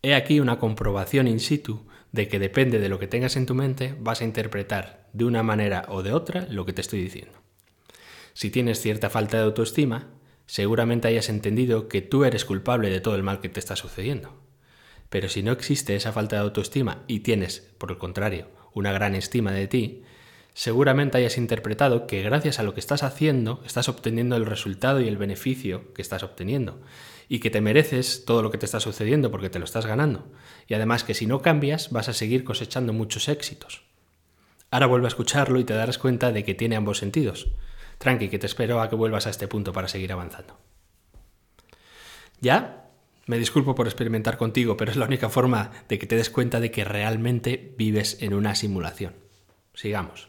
He 0.00 0.14
aquí 0.14 0.40
una 0.40 0.58
comprobación 0.58 1.28
in 1.28 1.40
situ 1.40 1.86
de 2.10 2.26
que 2.26 2.38
depende 2.38 2.78
de 2.78 2.88
lo 2.88 2.98
que 2.98 3.06
tengas 3.06 3.36
en 3.36 3.44
tu 3.44 3.54
mente, 3.54 3.94
vas 4.00 4.22
a 4.22 4.24
interpretar 4.24 5.10
de 5.12 5.26
una 5.26 5.42
manera 5.42 5.84
o 5.90 6.02
de 6.02 6.14
otra 6.14 6.46
lo 6.48 6.64
que 6.64 6.72
te 6.72 6.80
estoy 6.80 7.02
diciendo. 7.02 7.34
Si 8.32 8.48
tienes 8.48 8.80
cierta 8.80 9.10
falta 9.10 9.36
de 9.36 9.42
autoestima, 9.42 10.08
seguramente 10.46 11.08
hayas 11.08 11.28
entendido 11.28 11.86
que 11.86 12.00
tú 12.00 12.24
eres 12.24 12.46
culpable 12.46 12.88
de 12.88 13.02
todo 13.02 13.14
el 13.16 13.22
mal 13.22 13.42
que 13.42 13.50
te 13.50 13.60
está 13.60 13.76
sucediendo. 13.76 14.40
Pero 15.10 15.28
si 15.28 15.42
no 15.42 15.52
existe 15.52 15.94
esa 15.94 16.12
falta 16.12 16.36
de 16.36 16.42
autoestima 16.44 17.04
y 17.08 17.20
tienes, 17.20 17.74
por 17.76 17.90
el 17.90 17.98
contrario, 17.98 18.48
una 18.72 18.92
gran 18.92 19.14
estima 19.14 19.52
de 19.52 19.68
ti, 19.68 20.02
seguramente 20.58 21.18
hayas 21.18 21.38
interpretado 21.38 22.08
que 22.08 22.20
gracias 22.20 22.58
a 22.58 22.64
lo 22.64 22.74
que 22.74 22.80
estás 22.80 23.04
haciendo 23.04 23.62
estás 23.64 23.88
obteniendo 23.88 24.34
el 24.34 24.44
resultado 24.44 25.00
y 25.00 25.06
el 25.06 25.16
beneficio 25.16 25.94
que 25.94 26.02
estás 26.02 26.24
obteniendo 26.24 26.80
y 27.28 27.38
que 27.38 27.50
te 27.50 27.60
mereces 27.60 28.24
todo 28.24 28.42
lo 28.42 28.50
que 28.50 28.58
te 28.58 28.66
está 28.66 28.80
sucediendo 28.80 29.30
porque 29.30 29.50
te 29.50 29.60
lo 29.60 29.64
estás 29.64 29.86
ganando 29.86 30.26
y 30.66 30.74
además 30.74 31.04
que 31.04 31.14
si 31.14 31.26
no 31.26 31.42
cambias 31.42 31.92
vas 31.92 32.08
a 32.08 32.12
seguir 32.12 32.42
cosechando 32.42 32.92
muchos 32.92 33.28
éxitos. 33.28 33.84
Ahora 34.72 34.86
vuelve 34.86 35.06
a 35.06 35.14
escucharlo 35.14 35.60
y 35.60 35.64
te 35.64 35.74
darás 35.74 35.96
cuenta 35.96 36.32
de 36.32 36.42
que 36.42 36.56
tiene 36.56 36.74
ambos 36.74 36.98
sentidos. 36.98 37.52
Tranqui, 37.98 38.28
que 38.28 38.40
te 38.40 38.46
espero 38.46 38.80
a 38.80 38.88
que 38.88 38.96
vuelvas 38.96 39.28
a 39.28 39.30
este 39.30 39.46
punto 39.46 39.72
para 39.72 39.86
seguir 39.86 40.12
avanzando. 40.12 40.58
¿Ya? 42.40 42.90
Me 43.26 43.38
disculpo 43.38 43.76
por 43.76 43.86
experimentar 43.86 44.36
contigo, 44.36 44.76
pero 44.76 44.90
es 44.90 44.96
la 44.96 45.06
única 45.06 45.28
forma 45.28 45.70
de 45.88 46.00
que 46.00 46.08
te 46.08 46.16
des 46.16 46.30
cuenta 46.30 46.58
de 46.58 46.72
que 46.72 46.84
realmente 46.84 47.76
vives 47.78 48.20
en 48.22 48.34
una 48.34 48.56
simulación. 48.56 49.14
Sigamos. 49.72 50.27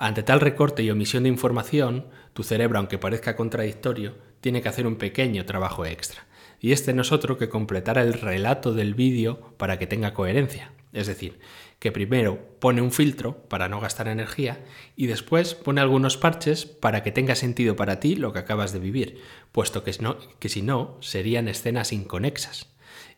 Ante 0.00 0.22
tal 0.22 0.40
recorte 0.40 0.84
y 0.84 0.90
omisión 0.90 1.24
de 1.24 1.28
información, 1.28 2.06
tu 2.32 2.44
cerebro, 2.44 2.78
aunque 2.78 2.98
parezca 2.98 3.34
contradictorio, 3.34 4.14
tiene 4.40 4.62
que 4.62 4.68
hacer 4.68 4.86
un 4.86 4.94
pequeño 4.94 5.44
trabajo 5.44 5.84
extra. 5.84 6.26
Y 6.60 6.70
este 6.70 6.94
no 6.94 7.02
es 7.02 7.10
otro 7.10 7.36
que 7.36 7.48
completar 7.48 7.98
el 7.98 8.14
relato 8.14 8.72
del 8.72 8.94
vídeo 8.94 9.54
para 9.56 9.76
que 9.78 9.88
tenga 9.88 10.14
coherencia. 10.14 10.72
Es 10.92 11.08
decir, 11.08 11.40
que 11.80 11.90
primero 11.90 12.38
pone 12.60 12.80
un 12.80 12.92
filtro 12.92 13.42
para 13.48 13.68
no 13.68 13.80
gastar 13.80 14.06
energía 14.06 14.64
y 14.94 15.08
después 15.08 15.54
pone 15.54 15.80
algunos 15.80 16.16
parches 16.16 16.64
para 16.64 17.02
que 17.02 17.12
tenga 17.12 17.34
sentido 17.34 17.74
para 17.74 17.98
ti 17.98 18.14
lo 18.14 18.32
que 18.32 18.38
acabas 18.38 18.72
de 18.72 18.78
vivir, 18.78 19.20
puesto 19.50 19.82
que, 19.82 19.92
que 20.38 20.48
si 20.48 20.62
no 20.62 20.96
serían 21.00 21.48
escenas 21.48 21.92
inconexas. 21.92 22.68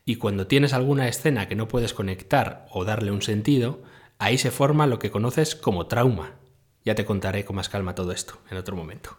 Y 0.06 0.16
cuando 0.16 0.46
tienes 0.46 0.72
alguna 0.72 1.08
escena 1.08 1.46
que 1.46 1.56
no 1.56 1.68
puedes 1.68 1.92
conectar 1.92 2.66
o 2.70 2.86
darle 2.86 3.10
un 3.12 3.22
sentido, 3.22 3.82
Ahí 4.20 4.36
se 4.36 4.50
forma 4.50 4.86
lo 4.86 4.98
que 4.98 5.10
conoces 5.10 5.56
como 5.56 5.86
trauma. 5.86 6.34
Ya 6.84 6.94
te 6.94 7.04
contaré 7.04 7.44
con 7.44 7.56
más 7.56 7.68
calma 7.68 7.94
todo 7.94 8.12
esto 8.12 8.38
en 8.50 8.56
otro 8.56 8.76
momento. 8.76 9.16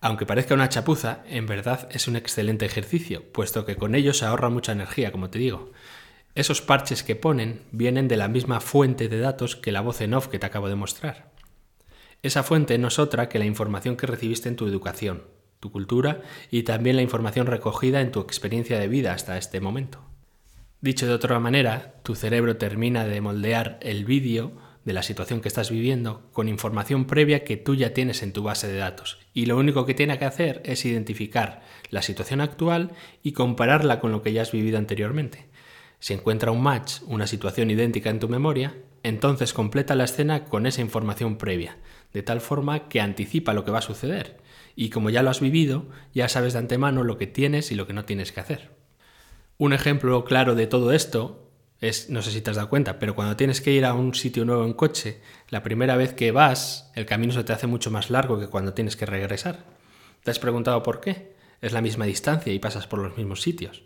Aunque 0.00 0.26
parezca 0.26 0.54
una 0.54 0.68
chapuza, 0.68 1.22
en 1.26 1.46
verdad 1.46 1.88
es 1.90 2.08
un 2.08 2.16
excelente 2.16 2.66
ejercicio, 2.66 3.24
puesto 3.32 3.64
que 3.64 3.76
con 3.76 3.94
ello 3.94 4.12
se 4.12 4.26
ahorra 4.26 4.50
mucha 4.50 4.72
energía, 4.72 5.10
como 5.10 5.30
te 5.30 5.38
digo. 5.38 5.72
Esos 6.34 6.60
parches 6.60 7.02
que 7.02 7.16
ponen 7.16 7.62
vienen 7.72 8.06
de 8.06 8.18
la 8.18 8.28
misma 8.28 8.60
fuente 8.60 9.08
de 9.08 9.18
datos 9.18 9.56
que 9.56 9.72
la 9.72 9.80
voz 9.80 10.00
en 10.02 10.14
off 10.14 10.28
que 10.28 10.38
te 10.38 10.46
acabo 10.46 10.68
de 10.68 10.74
mostrar. 10.74 11.32
Esa 12.22 12.42
fuente 12.42 12.76
no 12.76 12.88
es 12.88 12.98
otra 12.98 13.28
que 13.28 13.38
la 13.38 13.44
información 13.46 13.96
que 13.96 14.06
recibiste 14.06 14.48
en 14.48 14.56
tu 14.56 14.66
educación, 14.66 15.24
tu 15.60 15.70
cultura 15.72 16.20
y 16.50 16.64
también 16.64 16.96
la 16.96 17.02
información 17.02 17.46
recogida 17.46 18.00
en 18.02 18.12
tu 18.12 18.20
experiencia 18.20 18.78
de 18.78 18.88
vida 18.88 19.14
hasta 19.14 19.38
este 19.38 19.60
momento. 19.60 20.04
Dicho 20.82 21.06
de 21.06 21.14
otra 21.14 21.38
manera, 21.38 21.94
tu 22.02 22.14
cerebro 22.14 22.58
termina 22.58 23.06
de 23.06 23.22
moldear 23.22 23.78
el 23.80 24.04
vídeo 24.04 24.52
de 24.84 24.92
la 24.92 25.02
situación 25.02 25.40
que 25.40 25.48
estás 25.48 25.70
viviendo 25.70 26.28
con 26.32 26.48
información 26.48 27.06
previa 27.06 27.44
que 27.44 27.56
tú 27.56 27.74
ya 27.74 27.94
tienes 27.94 28.22
en 28.22 28.32
tu 28.32 28.42
base 28.42 28.68
de 28.68 28.76
datos. 28.76 29.18
Y 29.32 29.46
lo 29.46 29.56
único 29.56 29.86
que 29.86 29.94
tiene 29.94 30.18
que 30.18 30.26
hacer 30.26 30.60
es 30.64 30.84
identificar 30.84 31.62
la 31.90 32.02
situación 32.02 32.40
actual 32.40 32.92
y 33.22 33.32
compararla 33.32 34.00
con 34.00 34.12
lo 34.12 34.22
que 34.22 34.32
ya 34.32 34.42
has 34.42 34.52
vivido 34.52 34.78
anteriormente. 34.78 35.46
Si 35.98 36.12
encuentra 36.12 36.50
un 36.50 36.62
match, 36.62 36.96
una 37.06 37.26
situación 37.26 37.70
idéntica 37.70 38.10
en 38.10 38.20
tu 38.20 38.28
memoria, 38.28 38.74
entonces 39.02 39.54
completa 39.54 39.94
la 39.94 40.04
escena 40.04 40.44
con 40.44 40.66
esa 40.66 40.82
información 40.82 41.36
previa, 41.36 41.78
de 42.12 42.22
tal 42.22 42.40
forma 42.40 42.88
que 42.88 43.00
anticipa 43.00 43.54
lo 43.54 43.64
que 43.64 43.70
va 43.70 43.78
a 43.78 43.82
suceder. 43.82 44.38
Y 44.76 44.90
como 44.90 45.08
ya 45.10 45.22
lo 45.22 45.30
has 45.30 45.40
vivido, 45.40 45.88
ya 46.12 46.28
sabes 46.28 46.52
de 46.52 46.58
antemano 46.58 47.04
lo 47.04 47.16
que 47.16 47.26
tienes 47.26 47.70
y 47.72 47.74
lo 47.74 47.86
que 47.86 47.92
no 47.92 48.04
tienes 48.04 48.32
que 48.32 48.40
hacer. 48.40 48.70
Un 49.56 49.72
ejemplo 49.72 50.24
claro 50.24 50.54
de 50.54 50.66
todo 50.66 50.92
esto 50.92 51.43
no 52.08 52.22
sé 52.22 52.30
si 52.30 52.40
te 52.40 52.50
has 52.50 52.56
dado 52.56 52.70
cuenta, 52.70 52.98
pero 52.98 53.14
cuando 53.14 53.36
tienes 53.36 53.60
que 53.60 53.72
ir 53.72 53.84
a 53.84 53.94
un 53.94 54.14
sitio 54.14 54.44
nuevo 54.44 54.64
en 54.64 54.72
coche, 54.72 55.20
la 55.48 55.62
primera 55.62 55.96
vez 55.96 56.14
que 56.14 56.32
vas, 56.32 56.90
el 56.94 57.04
camino 57.04 57.32
se 57.32 57.44
te 57.44 57.52
hace 57.52 57.66
mucho 57.66 57.90
más 57.90 58.10
largo 58.10 58.40
que 58.40 58.48
cuando 58.48 58.72
tienes 58.72 58.96
que 58.96 59.06
regresar. 59.06 59.64
¿Te 60.22 60.30
has 60.30 60.38
preguntado 60.38 60.82
por 60.82 61.00
qué? 61.00 61.34
Es 61.60 61.72
la 61.72 61.82
misma 61.82 62.06
distancia 62.06 62.52
y 62.52 62.58
pasas 62.58 62.86
por 62.86 63.00
los 63.00 63.16
mismos 63.16 63.42
sitios. 63.42 63.82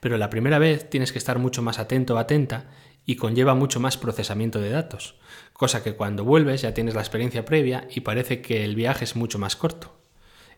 Pero 0.00 0.16
la 0.18 0.30
primera 0.30 0.58
vez 0.58 0.88
tienes 0.88 1.12
que 1.12 1.18
estar 1.18 1.38
mucho 1.38 1.62
más 1.62 1.78
atento 1.78 2.14
o 2.14 2.18
atenta 2.18 2.70
y 3.04 3.16
conlleva 3.16 3.54
mucho 3.54 3.80
más 3.80 3.98
procesamiento 3.98 4.60
de 4.60 4.70
datos, 4.70 5.16
cosa 5.52 5.82
que 5.82 5.94
cuando 5.94 6.24
vuelves 6.24 6.62
ya 6.62 6.74
tienes 6.74 6.94
la 6.94 7.00
experiencia 7.00 7.44
previa 7.44 7.86
y 7.90 8.00
parece 8.00 8.40
que 8.40 8.64
el 8.64 8.76
viaje 8.76 9.04
es 9.04 9.16
mucho 9.16 9.38
más 9.38 9.56
corto. 9.56 9.96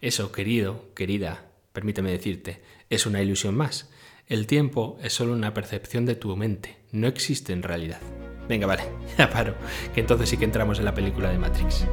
Eso, 0.01 0.31
querido, 0.33 0.93
querida, 0.95 1.47
permíteme 1.73 2.11
decirte, 2.11 2.63
es 2.91 3.07
una 3.07 3.23
ilusión 3.23 3.57
más. 3.57 3.91
El 4.27 4.47
tiempo 4.47 4.99
es 5.03 5.13
solo 5.13 5.33
una 5.33 5.55
percepción 5.55 6.07
de 6.07 6.15
tu 6.15 6.35
mente, 6.37 6.77
no 6.95 7.09
existe 7.09 7.53
en 7.53 7.63
realidad. 7.63 7.99
Venga, 8.49 8.67
vale, 8.67 8.85
ya 9.19 9.29
paro, 9.29 9.55
que 9.95 10.01
entonces 10.01 10.29
sí 10.29 10.37
que 10.37 10.45
entramos 10.45 10.79
en 10.79 10.85
la 10.85 10.95
película 10.95 11.31
de 11.31 11.39
Matrix. 11.39 11.87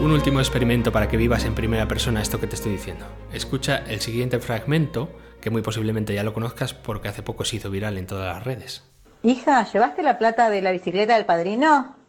Un 0.00 0.10
último 0.10 0.40
experimento 0.40 0.90
para 0.90 1.08
que 1.08 1.16
vivas 1.16 1.44
en 1.44 1.54
primera 1.54 1.86
persona 1.86 2.20
esto 2.20 2.40
que 2.40 2.46
te 2.46 2.56
estoy 2.56 2.72
diciendo. 2.72 3.06
Escucha 3.32 3.84
el 3.86 4.00
siguiente 4.00 4.40
fragmento, 4.40 5.10
que 5.40 5.50
muy 5.50 5.62
posiblemente 5.62 6.14
ya 6.14 6.24
lo 6.24 6.32
conozcas 6.32 6.74
porque 6.74 7.08
hace 7.08 7.22
poco 7.22 7.44
se 7.44 7.56
hizo 7.56 7.70
viral 7.70 7.98
en 7.98 8.06
todas 8.06 8.34
las 8.34 8.44
redes. 8.44 8.82
Hija, 9.22 9.64
¿llevaste 9.70 10.02
la 10.02 10.18
plata 10.18 10.50
de 10.50 10.62
la 10.62 10.72
bicicleta 10.72 11.14
del 11.14 11.24
padrino? 11.24 12.01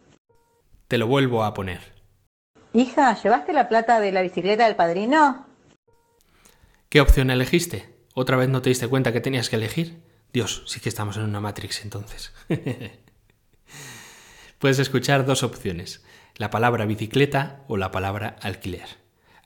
Te 0.94 0.98
lo 0.98 1.08
vuelvo 1.08 1.42
a 1.42 1.54
poner. 1.54 1.80
Hija, 2.72 3.20
¿llevaste 3.20 3.52
la 3.52 3.68
plata 3.68 3.98
de 3.98 4.12
la 4.12 4.22
bicicleta 4.22 4.66
del 4.66 4.76
padrino? 4.76 5.44
¿Qué 6.88 7.00
opción 7.00 7.32
elegiste? 7.32 7.96
¿Otra 8.14 8.36
vez 8.36 8.48
no 8.48 8.62
te 8.62 8.68
diste 8.68 8.86
cuenta 8.86 9.12
que 9.12 9.20
tenías 9.20 9.50
que 9.50 9.56
elegir? 9.56 10.04
Dios, 10.32 10.62
sí 10.68 10.78
que 10.78 10.88
estamos 10.88 11.16
en 11.16 11.24
una 11.24 11.40
Matrix 11.40 11.82
entonces. 11.82 12.32
Puedes 14.60 14.78
escuchar 14.78 15.26
dos 15.26 15.42
opciones, 15.42 16.04
la 16.36 16.50
palabra 16.50 16.86
bicicleta 16.86 17.64
o 17.66 17.76
la 17.76 17.90
palabra 17.90 18.36
alquiler. 18.40 18.86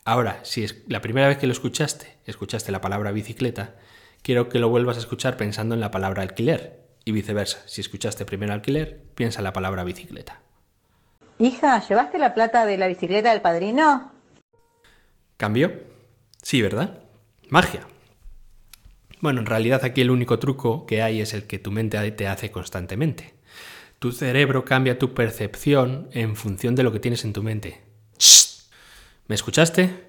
Ahora, 0.05 0.41
si 0.43 0.65
es 0.65 0.83
la 0.87 1.01
primera 1.01 1.29
vez 1.29 1.39
que 1.39 1.47
lo 1.47 1.55
escuchaste, 1.55 2.19
escuchaste 2.27 2.73
la 2.73 2.83
palabra 2.83 3.11
bicicleta, 3.11 3.75
quiero 4.21 4.51
que 4.51 4.59
lo 4.59 4.69
vuelvas 4.69 4.99
a 4.99 5.01
escuchar 5.01 5.39
pensando 5.39 5.75
en 5.75 5.81
la 5.81 5.91
palabra 5.91 6.21
alquiler, 6.21 6.85
y 7.07 7.13
viceversa. 7.13 7.63
Si 7.65 7.81
escuchaste 7.81 8.27
primero 8.27 8.53
alquiler, 8.53 9.01
piensa 9.15 9.41
la 9.41 9.55
palabra 9.55 9.83
bicicleta. 9.83 10.43
Hija, 11.41 11.87
¿llevaste 11.87 12.19
la 12.19 12.35
plata 12.35 12.67
de 12.67 12.77
la 12.77 12.89
bicicleta 12.89 13.31
del 13.31 13.41
padrino? 13.41 14.11
¿Cambio? 15.37 15.73
Sí, 16.43 16.61
¿verdad? 16.63 16.99
Magia. 17.49 17.87
Bueno, 19.21 19.41
en 19.41 19.47
realidad 19.47 19.85
aquí 19.85 20.01
el 20.01 20.11
único 20.11 20.41
truco 20.41 20.85
que 20.85 21.01
hay 21.01 21.21
es 21.21 21.35
el 21.35 21.47
que 21.47 21.61
tu 21.61 21.71
mente 21.71 22.11
te 22.11 22.27
hace 22.27 22.51
constantemente. 22.51 23.35
Tu 24.01 24.11
cerebro 24.11 24.65
cambia 24.65 24.99
tu 24.99 25.15
percepción 25.15 26.09
en 26.13 26.35
función 26.35 26.75
de 26.75 26.83
lo 26.83 26.93
que 26.93 27.01
tienes 27.01 27.25
en 27.25 27.33
tu 27.33 27.43
mente. 27.43 27.83
¿Me 29.29 29.35
escuchaste? 29.37 30.09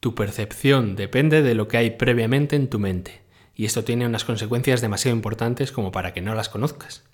Tu 0.00 0.14
percepción 0.14 0.94
depende 0.94 1.42
de 1.42 1.54
lo 1.54 1.68
que 1.68 1.78
hay 1.78 1.90
previamente 1.92 2.56
en 2.56 2.68
tu 2.68 2.78
mente 2.78 3.22
y 3.54 3.64
esto 3.64 3.84
tiene 3.84 4.06
unas 4.06 4.24
consecuencias 4.24 4.80
demasiado 4.80 5.16
importantes 5.16 5.72
como 5.72 5.92
para 5.92 6.12
que 6.12 6.20
no 6.20 6.34
las 6.34 6.48
conozcas. 6.48 7.04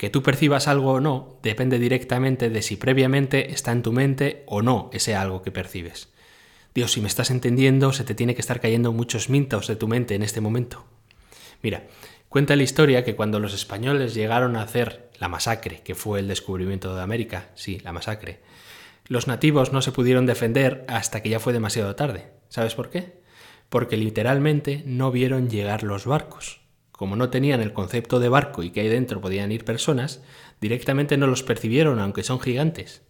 Que 0.00 0.08
tú 0.08 0.22
percibas 0.22 0.66
algo 0.66 0.92
o 0.92 1.00
no 1.00 1.38
depende 1.42 1.78
directamente 1.78 2.48
de 2.48 2.62
si 2.62 2.76
previamente 2.76 3.52
está 3.52 3.70
en 3.72 3.82
tu 3.82 3.92
mente 3.92 4.44
o 4.46 4.62
no 4.62 4.88
ese 4.94 5.14
algo 5.14 5.42
que 5.42 5.52
percibes. 5.52 6.08
Dios, 6.74 6.92
si 6.92 7.02
me 7.02 7.08
estás 7.08 7.30
entendiendo, 7.30 7.92
se 7.92 8.04
te 8.04 8.14
tiene 8.14 8.34
que 8.34 8.40
estar 8.40 8.60
cayendo 8.60 8.94
muchos 8.94 9.28
mintos 9.28 9.66
de 9.66 9.76
tu 9.76 9.88
mente 9.88 10.14
en 10.14 10.22
este 10.22 10.40
momento. 10.40 10.86
Mira, 11.60 11.84
cuenta 12.30 12.56
la 12.56 12.62
historia 12.62 13.04
que 13.04 13.14
cuando 13.14 13.40
los 13.40 13.52
españoles 13.52 14.14
llegaron 14.14 14.56
a 14.56 14.62
hacer 14.62 15.10
la 15.18 15.28
masacre, 15.28 15.82
que 15.82 15.94
fue 15.94 16.20
el 16.20 16.28
descubrimiento 16.28 16.94
de 16.94 17.02
América, 17.02 17.50
sí, 17.54 17.78
la 17.80 17.92
masacre, 17.92 18.40
los 19.06 19.26
nativos 19.26 19.74
no 19.74 19.82
se 19.82 19.92
pudieron 19.92 20.24
defender 20.24 20.86
hasta 20.88 21.22
que 21.22 21.28
ya 21.28 21.40
fue 21.40 21.52
demasiado 21.52 21.94
tarde. 21.94 22.30
¿Sabes 22.48 22.74
por 22.74 22.88
qué? 22.88 23.20
porque 23.70 23.96
literalmente 23.96 24.82
no 24.84 25.10
vieron 25.10 25.48
llegar 25.48 25.84
los 25.84 26.04
barcos. 26.04 26.60
Como 27.00 27.16
no 27.16 27.30
tenían 27.30 27.62
el 27.62 27.72
concepto 27.72 28.20
de 28.20 28.28
barco 28.28 28.62
y 28.62 28.72
que 28.72 28.82
ahí 28.82 28.88
dentro 28.88 29.22
podían 29.22 29.50
ir 29.52 29.64
personas, 29.64 30.20
directamente 30.60 31.16
no 31.16 31.26
los 31.26 31.42
percibieron, 31.42 31.98
aunque 31.98 32.22
son 32.22 32.40
gigantes. 32.40 33.00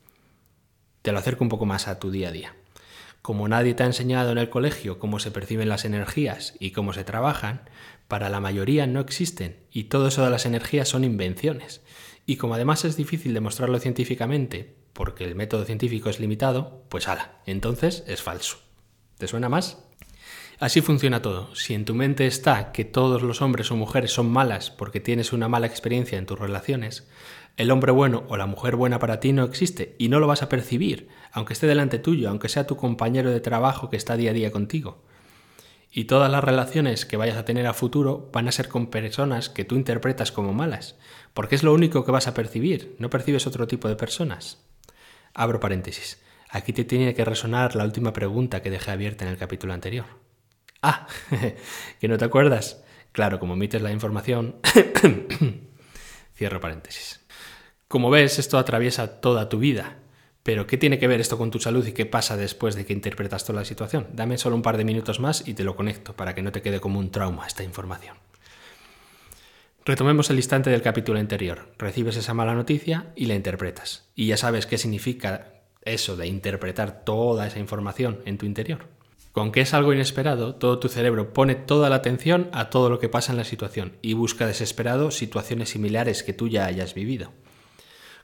Te 1.02 1.10
lo 1.10 1.18
acerco 1.18 1.42
un 1.42 1.48
poco 1.48 1.66
más 1.66 1.88
a 1.88 1.98
tu 1.98 2.12
día 2.12 2.28
a 2.28 2.30
día. 2.30 2.54
Como 3.20 3.48
nadie 3.48 3.74
te 3.74 3.82
ha 3.82 3.86
enseñado 3.86 4.30
en 4.30 4.38
el 4.38 4.48
colegio 4.48 5.00
cómo 5.00 5.18
se 5.18 5.32
perciben 5.32 5.68
las 5.68 5.84
energías 5.84 6.54
y 6.60 6.70
cómo 6.70 6.92
se 6.92 7.02
trabajan, 7.02 7.62
para 8.06 8.28
la 8.28 8.38
mayoría 8.38 8.86
no 8.86 9.00
existen 9.00 9.56
y 9.72 9.84
todo 9.84 10.06
eso 10.06 10.22
de 10.22 10.30
las 10.30 10.46
energías 10.46 10.88
son 10.88 11.02
invenciones. 11.02 11.80
Y 12.26 12.36
como 12.36 12.54
además 12.54 12.84
es 12.84 12.96
difícil 12.96 13.34
demostrarlo 13.34 13.80
científicamente, 13.80 14.76
porque 14.92 15.24
el 15.24 15.34
método 15.34 15.64
científico 15.64 16.10
es 16.10 16.20
limitado, 16.20 16.84
pues 16.90 17.08
ala, 17.08 17.40
entonces 17.44 18.04
es 18.06 18.22
falso. 18.22 18.58
¿Te 19.18 19.26
suena 19.26 19.48
más? 19.48 19.89
Así 20.60 20.82
funciona 20.82 21.22
todo. 21.22 21.54
Si 21.54 21.72
en 21.72 21.86
tu 21.86 21.94
mente 21.94 22.26
está 22.26 22.70
que 22.70 22.84
todos 22.84 23.22
los 23.22 23.40
hombres 23.40 23.70
o 23.70 23.76
mujeres 23.76 24.12
son 24.12 24.30
malas 24.30 24.70
porque 24.70 25.00
tienes 25.00 25.32
una 25.32 25.48
mala 25.48 25.66
experiencia 25.66 26.18
en 26.18 26.26
tus 26.26 26.38
relaciones, 26.38 27.08
el 27.56 27.70
hombre 27.70 27.92
bueno 27.92 28.24
o 28.28 28.36
la 28.36 28.44
mujer 28.44 28.76
buena 28.76 28.98
para 28.98 29.20
ti 29.20 29.32
no 29.32 29.42
existe 29.44 29.96
y 29.98 30.10
no 30.10 30.20
lo 30.20 30.26
vas 30.26 30.42
a 30.42 30.50
percibir, 30.50 31.08
aunque 31.32 31.54
esté 31.54 31.66
delante 31.66 31.98
tuyo, 31.98 32.28
aunque 32.28 32.50
sea 32.50 32.66
tu 32.66 32.76
compañero 32.76 33.30
de 33.30 33.40
trabajo 33.40 33.88
que 33.88 33.96
está 33.96 34.18
día 34.18 34.32
a 34.32 34.34
día 34.34 34.50
contigo. 34.50 35.02
Y 35.90 36.04
todas 36.04 36.30
las 36.30 36.44
relaciones 36.44 37.06
que 37.06 37.16
vayas 37.16 37.38
a 37.38 37.46
tener 37.46 37.66
a 37.66 37.72
futuro 37.72 38.28
van 38.30 38.46
a 38.46 38.52
ser 38.52 38.68
con 38.68 38.88
personas 38.88 39.48
que 39.48 39.64
tú 39.64 39.76
interpretas 39.76 40.30
como 40.30 40.52
malas, 40.52 40.96
porque 41.32 41.54
es 41.54 41.62
lo 41.62 41.72
único 41.72 42.04
que 42.04 42.12
vas 42.12 42.28
a 42.28 42.34
percibir, 42.34 42.96
no 42.98 43.08
percibes 43.08 43.46
otro 43.46 43.66
tipo 43.66 43.88
de 43.88 43.96
personas. 43.96 44.62
Abro 45.32 45.58
paréntesis. 45.58 46.20
Aquí 46.50 46.74
te 46.74 46.84
tiene 46.84 47.14
que 47.14 47.24
resonar 47.24 47.76
la 47.76 47.84
última 47.84 48.12
pregunta 48.12 48.60
que 48.60 48.68
dejé 48.68 48.90
abierta 48.90 49.24
en 49.24 49.30
el 49.30 49.38
capítulo 49.38 49.72
anterior. 49.72 50.04
Ah, 50.82 51.06
¿que 52.00 52.08
no 52.08 52.18
te 52.18 52.24
acuerdas? 52.24 52.82
Claro, 53.12 53.38
como 53.38 53.54
emites 53.54 53.82
la 53.82 53.92
información... 53.92 54.56
Cierro 56.36 56.60
paréntesis. 56.60 57.20
Como 57.86 58.08
ves, 58.08 58.38
esto 58.38 58.56
atraviesa 58.56 59.20
toda 59.20 59.48
tu 59.48 59.58
vida. 59.58 59.98
Pero, 60.42 60.66
¿qué 60.66 60.78
tiene 60.78 60.98
que 60.98 61.06
ver 61.06 61.20
esto 61.20 61.36
con 61.36 61.50
tu 61.50 61.58
salud 61.58 61.86
y 61.86 61.92
qué 61.92 62.06
pasa 62.06 62.36
después 62.36 62.74
de 62.74 62.86
que 62.86 62.94
interpretas 62.94 63.44
toda 63.44 63.60
la 63.60 63.64
situación? 63.66 64.06
Dame 64.14 64.38
solo 64.38 64.56
un 64.56 64.62
par 64.62 64.78
de 64.78 64.84
minutos 64.84 65.20
más 65.20 65.46
y 65.46 65.54
te 65.54 65.64
lo 65.64 65.76
conecto 65.76 66.14
para 66.14 66.34
que 66.34 66.42
no 66.42 66.50
te 66.50 66.62
quede 66.62 66.80
como 66.80 66.98
un 66.98 67.10
trauma 67.10 67.46
esta 67.46 67.62
información. 67.62 68.16
Retomemos 69.84 70.30
el 70.30 70.36
instante 70.36 70.70
del 70.70 70.82
capítulo 70.82 71.18
anterior. 71.18 71.74
Recibes 71.78 72.16
esa 72.16 72.32
mala 72.32 72.54
noticia 72.54 73.12
y 73.16 73.26
la 73.26 73.34
interpretas. 73.34 74.08
Y 74.14 74.28
ya 74.28 74.36
sabes 74.36 74.66
qué 74.66 74.78
significa 74.78 75.52
eso 75.82 76.16
de 76.16 76.26
interpretar 76.26 77.04
toda 77.04 77.46
esa 77.46 77.58
información 77.58 78.20
en 78.24 78.38
tu 78.38 78.46
interior. 78.46 78.86
Con 79.32 79.52
que 79.52 79.60
es 79.60 79.74
algo 79.74 79.92
inesperado, 79.92 80.56
todo 80.56 80.80
tu 80.80 80.88
cerebro 80.88 81.32
pone 81.32 81.54
toda 81.54 81.88
la 81.88 81.96
atención 81.96 82.48
a 82.52 82.68
todo 82.68 82.90
lo 82.90 82.98
que 82.98 83.08
pasa 83.08 83.30
en 83.30 83.38
la 83.38 83.44
situación 83.44 83.96
y 84.02 84.14
busca 84.14 84.46
desesperado 84.46 85.12
situaciones 85.12 85.68
similares 85.68 86.24
que 86.24 86.32
tú 86.32 86.48
ya 86.48 86.66
hayas 86.66 86.94
vivido. 86.94 87.32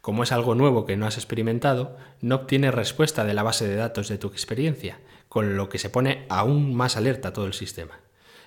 como 0.01 0.23
es 0.23 0.31
algo 0.31 0.55
nuevo 0.55 0.87
que 0.87 0.97
no 0.97 1.05
has 1.05 1.17
experimentado, 1.17 1.97
no 2.21 2.37
obtienes 2.37 2.73
respuesta 2.73 3.25
de 3.25 3.35
la 3.35 3.43
base 3.43 3.67
de 3.67 3.75
datos 3.75 4.07
de 4.07 4.19
tu 4.19 4.29
experiencia, 4.29 5.01
con 5.29 5.57
lo 5.57 5.69
que 5.69 5.79
se 5.79 5.91
pone 5.91 6.27
aún 6.29 6.77
más 6.77 6.97
alerta 6.97 7.33
todo 7.33 7.47
el 7.47 7.55
sistema. 7.55 7.99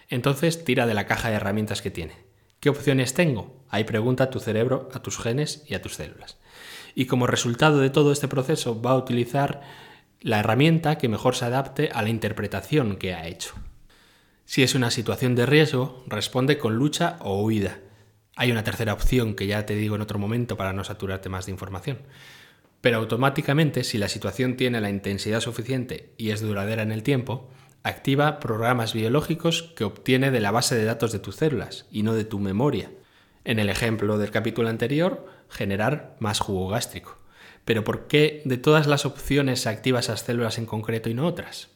Entonces 0.07 0.63
tira 0.63 0.87
de 0.87 0.93
la 0.93 1.05
caja 1.05 1.27
de 1.29 1.35
herramientas 1.35 1.81
que 1.81 1.91
tiene. 1.91 2.13
¿Qué 2.61 2.69
opciones 2.69 3.13
tengo? 3.13 3.61
Ahí 3.67 3.83
pregunta 3.83 4.25
a 4.25 4.29
tu 4.29 4.39
cerebro, 4.39 4.87
a 4.93 5.01
tus 5.01 5.17
genes 5.17 5.65
y 5.67 5.73
a 5.73 5.81
tus 5.81 5.95
células. 5.95 6.37
Y 6.95 7.07
como 7.07 7.27
resultado 7.27 7.79
de 7.79 7.89
todo 7.89 8.13
este 8.13 8.29
proceso 8.29 8.81
va 8.81 8.91
a 8.91 8.97
utilizar 8.97 9.61
la 10.21 10.39
herramienta 10.39 10.97
que 10.97 11.07
mejor 11.07 11.35
se 11.35 11.45
adapte 11.45 11.89
a 11.93 12.01
la 12.01 12.09
interpretación 12.09 12.97
que 12.97 13.13
ha 13.13 13.27
hecho. 13.27 13.53
Si 14.45 14.63
es 14.63 14.75
una 14.75 14.91
situación 14.91 15.35
de 15.35 15.45
riesgo, 15.45 16.03
responde 16.07 16.57
con 16.57 16.75
lucha 16.75 17.17
o 17.21 17.41
huida. 17.43 17.79
Hay 18.35 18.51
una 18.51 18.63
tercera 18.63 18.93
opción 18.93 19.35
que 19.35 19.47
ya 19.47 19.65
te 19.65 19.75
digo 19.75 19.95
en 19.95 20.01
otro 20.01 20.19
momento 20.19 20.57
para 20.57 20.73
no 20.73 20.83
saturarte 20.83 21.29
más 21.29 21.45
de 21.45 21.51
información. 21.51 21.99
Pero 22.81 22.97
automáticamente, 22.97 23.83
si 23.83 23.97
la 23.97 24.09
situación 24.09 24.57
tiene 24.57 24.81
la 24.81 24.89
intensidad 24.89 25.39
suficiente 25.39 26.13
y 26.17 26.31
es 26.31 26.41
duradera 26.41 26.81
en 26.81 26.91
el 26.91 27.03
tiempo, 27.03 27.49
activa 27.83 28.39
programas 28.39 28.93
biológicos 28.93 29.73
que 29.75 29.83
obtiene 29.83 30.31
de 30.31 30.39
la 30.39 30.51
base 30.51 30.75
de 30.75 30.85
datos 30.85 31.11
de 31.11 31.19
tus 31.19 31.35
células 31.35 31.85
y 31.91 32.03
no 32.03 32.13
de 32.13 32.25
tu 32.25 32.39
memoria. 32.39 32.91
En 33.45 33.59
el 33.59 33.69
ejemplo 33.69 34.17
del 34.17 34.31
capítulo 34.31 34.69
anterior, 34.69 35.27
generar 35.49 36.15
más 36.19 36.39
jugo 36.39 36.69
gástrico. 36.69 37.18
Pero 37.69 37.83
¿por 37.83 38.07
qué 38.07 38.41
de 38.45 38.57
todas 38.57 38.87
las 38.87 39.05
opciones 39.05 39.59
se 39.59 39.69
activa 39.69 39.99
esas 39.99 40.21
células 40.21 40.57
en 40.57 40.65
concreto 40.65 41.07
y 41.07 41.13
no 41.13 41.27
otras? 41.27 41.69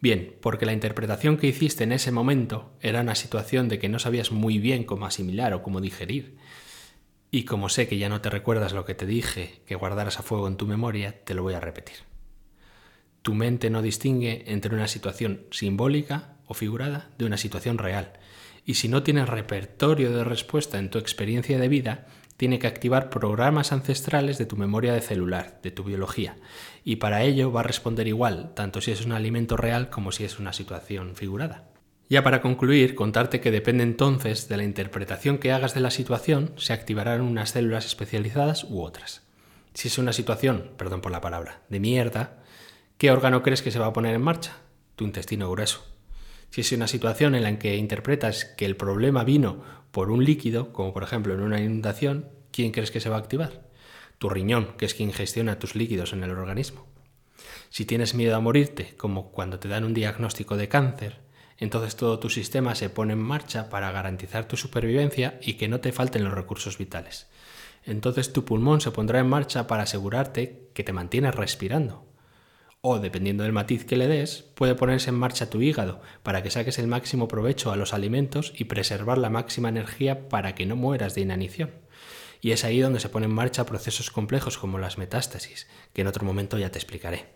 Bien, 0.00 0.34
porque 0.40 0.64
la 0.64 0.72
interpretación 0.72 1.36
que 1.36 1.48
hiciste 1.48 1.84
en 1.84 1.92
ese 1.92 2.12
momento 2.12 2.72
era 2.80 3.02
una 3.02 3.14
situación 3.14 3.68
de 3.68 3.78
que 3.78 3.90
no 3.90 3.98
sabías 3.98 4.32
muy 4.32 4.58
bien 4.58 4.84
cómo 4.84 5.04
asimilar 5.04 5.52
o 5.52 5.62
cómo 5.62 5.82
digerir. 5.82 6.38
Y 7.30 7.44
como 7.44 7.68
sé 7.68 7.88
que 7.88 7.98
ya 7.98 8.08
no 8.08 8.22
te 8.22 8.30
recuerdas 8.30 8.72
lo 8.72 8.86
que 8.86 8.94
te 8.94 9.04
dije 9.04 9.60
que 9.66 9.74
guardaras 9.74 10.18
a 10.18 10.22
fuego 10.22 10.48
en 10.48 10.56
tu 10.56 10.66
memoria, 10.66 11.22
te 11.24 11.34
lo 11.34 11.42
voy 11.42 11.52
a 11.52 11.60
repetir. 11.60 11.96
Tu 13.20 13.34
mente 13.34 13.68
no 13.68 13.82
distingue 13.82 14.44
entre 14.46 14.74
una 14.74 14.88
situación 14.88 15.42
simbólica 15.50 16.38
o 16.46 16.54
figurada 16.54 17.10
de 17.18 17.26
una 17.26 17.36
situación 17.36 17.76
real. 17.76 18.14
Y 18.64 18.76
si 18.76 18.88
no 18.88 19.02
tienes 19.02 19.28
repertorio 19.28 20.10
de 20.16 20.24
respuesta 20.24 20.78
en 20.78 20.88
tu 20.88 20.96
experiencia 20.96 21.58
de 21.58 21.68
vida, 21.68 22.06
tiene 22.36 22.58
que 22.58 22.66
activar 22.66 23.10
programas 23.10 23.72
ancestrales 23.72 24.38
de 24.38 24.46
tu 24.46 24.56
memoria 24.56 24.92
de 24.92 25.00
celular, 25.00 25.58
de 25.62 25.70
tu 25.70 25.84
biología, 25.84 26.36
y 26.84 26.96
para 26.96 27.22
ello 27.22 27.50
va 27.50 27.60
a 27.60 27.64
responder 27.64 28.06
igual, 28.06 28.52
tanto 28.54 28.80
si 28.80 28.90
es 28.90 29.04
un 29.04 29.12
alimento 29.12 29.56
real 29.56 29.90
como 29.90 30.12
si 30.12 30.24
es 30.24 30.38
una 30.38 30.52
situación 30.52 31.16
figurada. 31.16 31.68
Ya 32.08 32.22
para 32.22 32.40
concluir, 32.40 32.94
contarte 32.94 33.40
que 33.40 33.50
depende 33.50 33.82
entonces 33.82 34.48
de 34.48 34.56
la 34.56 34.64
interpretación 34.64 35.38
que 35.38 35.50
hagas 35.50 35.74
de 35.74 35.80
la 35.80 35.90
situación, 35.90 36.52
se 36.56 36.72
activarán 36.72 37.20
unas 37.20 37.50
células 37.50 37.86
especializadas 37.86 38.64
u 38.64 38.82
otras. 38.82 39.22
Si 39.74 39.88
es 39.88 39.98
una 39.98 40.12
situación, 40.12 40.70
perdón 40.76 41.00
por 41.00 41.10
la 41.10 41.20
palabra, 41.20 41.62
de 41.68 41.80
mierda, 41.80 42.38
¿qué 42.96 43.10
órgano 43.10 43.42
crees 43.42 43.62
que 43.62 43.72
se 43.72 43.80
va 43.80 43.86
a 43.86 43.92
poner 43.92 44.14
en 44.14 44.22
marcha? 44.22 44.52
Tu 44.94 45.04
intestino 45.04 45.50
grueso. 45.50 45.95
Si 46.50 46.62
es 46.62 46.72
una 46.72 46.88
situación 46.88 47.34
en 47.34 47.42
la 47.42 47.58
que 47.58 47.76
interpretas 47.76 48.44
que 48.44 48.64
el 48.64 48.76
problema 48.76 49.24
vino 49.24 49.62
por 49.90 50.10
un 50.10 50.24
líquido, 50.24 50.72
como 50.72 50.92
por 50.92 51.02
ejemplo 51.02 51.34
en 51.34 51.40
una 51.40 51.60
inundación, 51.60 52.30
¿quién 52.50 52.72
crees 52.72 52.90
que 52.90 53.00
se 53.00 53.08
va 53.08 53.16
a 53.16 53.20
activar? 53.20 53.66
Tu 54.18 54.30
riñón, 54.30 54.74
que 54.78 54.86
es 54.86 54.94
quien 54.94 55.12
gestiona 55.12 55.58
tus 55.58 55.74
líquidos 55.74 56.12
en 56.12 56.22
el 56.22 56.30
organismo. 56.30 56.86
Si 57.68 57.84
tienes 57.84 58.14
miedo 58.14 58.36
a 58.36 58.40
morirte, 58.40 58.94
como 58.96 59.30
cuando 59.32 59.58
te 59.58 59.68
dan 59.68 59.84
un 59.84 59.92
diagnóstico 59.92 60.56
de 60.56 60.68
cáncer, 60.68 61.20
entonces 61.58 61.96
todo 61.96 62.18
tu 62.18 62.30
sistema 62.30 62.74
se 62.74 62.90
pone 62.90 63.14
en 63.14 63.18
marcha 63.18 63.68
para 63.68 63.90
garantizar 63.90 64.48
tu 64.48 64.56
supervivencia 64.56 65.38
y 65.42 65.54
que 65.54 65.68
no 65.68 65.80
te 65.80 65.92
falten 65.92 66.24
los 66.24 66.34
recursos 66.34 66.78
vitales. 66.78 67.28
Entonces 67.84 68.32
tu 68.32 68.44
pulmón 68.44 68.80
se 68.80 68.90
pondrá 68.90 69.20
en 69.20 69.28
marcha 69.28 69.66
para 69.66 69.84
asegurarte 69.84 70.70
que 70.74 70.84
te 70.84 70.92
mantienes 70.92 71.34
respirando 71.34 72.05
o, 72.80 72.98
dependiendo 72.98 73.42
del 73.42 73.52
matiz 73.52 73.84
que 73.84 73.96
le 73.96 74.06
des, 74.06 74.42
puede 74.54 74.74
ponerse 74.74 75.10
en 75.10 75.16
marcha 75.16 75.50
tu 75.50 75.60
hígado 75.60 76.00
para 76.22 76.42
que 76.42 76.50
saques 76.50 76.78
el 76.78 76.86
máximo 76.86 77.28
provecho 77.28 77.72
a 77.72 77.76
los 77.76 77.94
alimentos 77.94 78.52
y 78.56 78.64
preservar 78.64 79.18
la 79.18 79.30
máxima 79.30 79.68
energía 79.68 80.28
para 80.28 80.54
que 80.54 80.66
no 80.66 80.76
mueras 80.76 81.14
de 81.14 81.22
inanición. 81.22 81.70
Y 82.40 82.52
es 82.52 82.64
ahí 82.64 82.80
donde 82.80 83.00
se 83.00 83.08
ponen 83.08 83.30
en 83.30 83.36
marcha 83.36 83.66
procesos 83.66 84.10
complejos 84.10 84.58
como 84.58 84.78
las 84.78 84.98
metástasis, 84.98 85.68
que 85.92 86.02
en 86.02 86.06
otro 86.06 86.24
momento 86.24 86.58
ya 86.58 86.70
te 86.70 86.78
explicaré. 86.78 87.35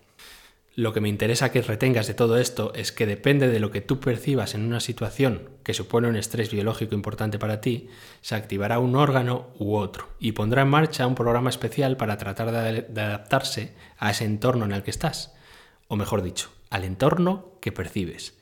Lo 0.77 0.93
que 0.93 1.01
me 1.01 1.09
interesa 1.09 1.51
que 1.51 1.63
retengas 1.63 2.07
de 2.07 2.15
todo 2.15 2.39
esto 2.39 2.73
es 2.75 2.93
que 2.93 3.05
depende 3.05 3.49
de 3.49 3.59
lo 3.59 3.73
que 3.73 3.81
tú 3.81 3.99
percibas 3.99 4.55
en 4.55 4.65
una 4.65 4.79
situación 4.79 5.51
que 5.65 5.75
supone 5.75 6.09
un 6.09 6.17
estrés 6.17 6.51
biológico 6.51 6.95
importante 6.95 7.39
para 7.39 7.61
ti, 7.61 7.89
se 8.21 8.37
activará 8.37 8.79
un 8.79 8.95
órgano 8.95 9.49
u 9.59 9.75
otro 9.75 10.09
y 10.21 10.33
pondrá 10.33 10.63
en 10.63 10.69
marcha 10.69 11.07
un 11.07 11.17
programa 11.17 11.51
especial 11.51 11.97
para 11.97 12.17
tratar 12.19 12.53
de, 12.53 13.01
adaptarse 13.03 13.75
a 13.99 14.13
ese 14.13 14.25
entorno 14.25 14.65
en 14.65 14.73
el 14.73 14.83
que 14.85 14.93
estás 14.93 15.35
o 15.91 15.97
mejor 15.97 16.23
dicho, 16.23 16.51
al 16.71 16.85
entorno 16.85 17.51
que 17.61 17.73
percibes. 17.73 18.35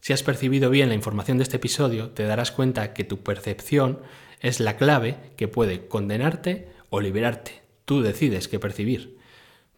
Si 0.00 0.12
has 0.12 0.22
percibido 0.22 0.70
bien 0.70 0.88
la 0.88 0.94
información 0.94 1.38
de 1.38 1.42
este 1.42 1.56
episodio, 1.56 2.10
te 2.10 2.22
darás 2.22 2.52
cuenta 2.52 2.94
que 2.94 3.02
tu 3.02 3.24
percepción 3.24 3.98
es 4.40 4.60
la 4.60 4.76
clave 4.76 5.16
que 5.36 5.48
puede 5.48 5.88
condenarte 5.88 6.68
o 6.88 7.00
liberarte. 7.00 7.62
Tú 7.84 8.00
decides 8.00 8.46
qué 8.46 8.60
percibir. 8.60 9.17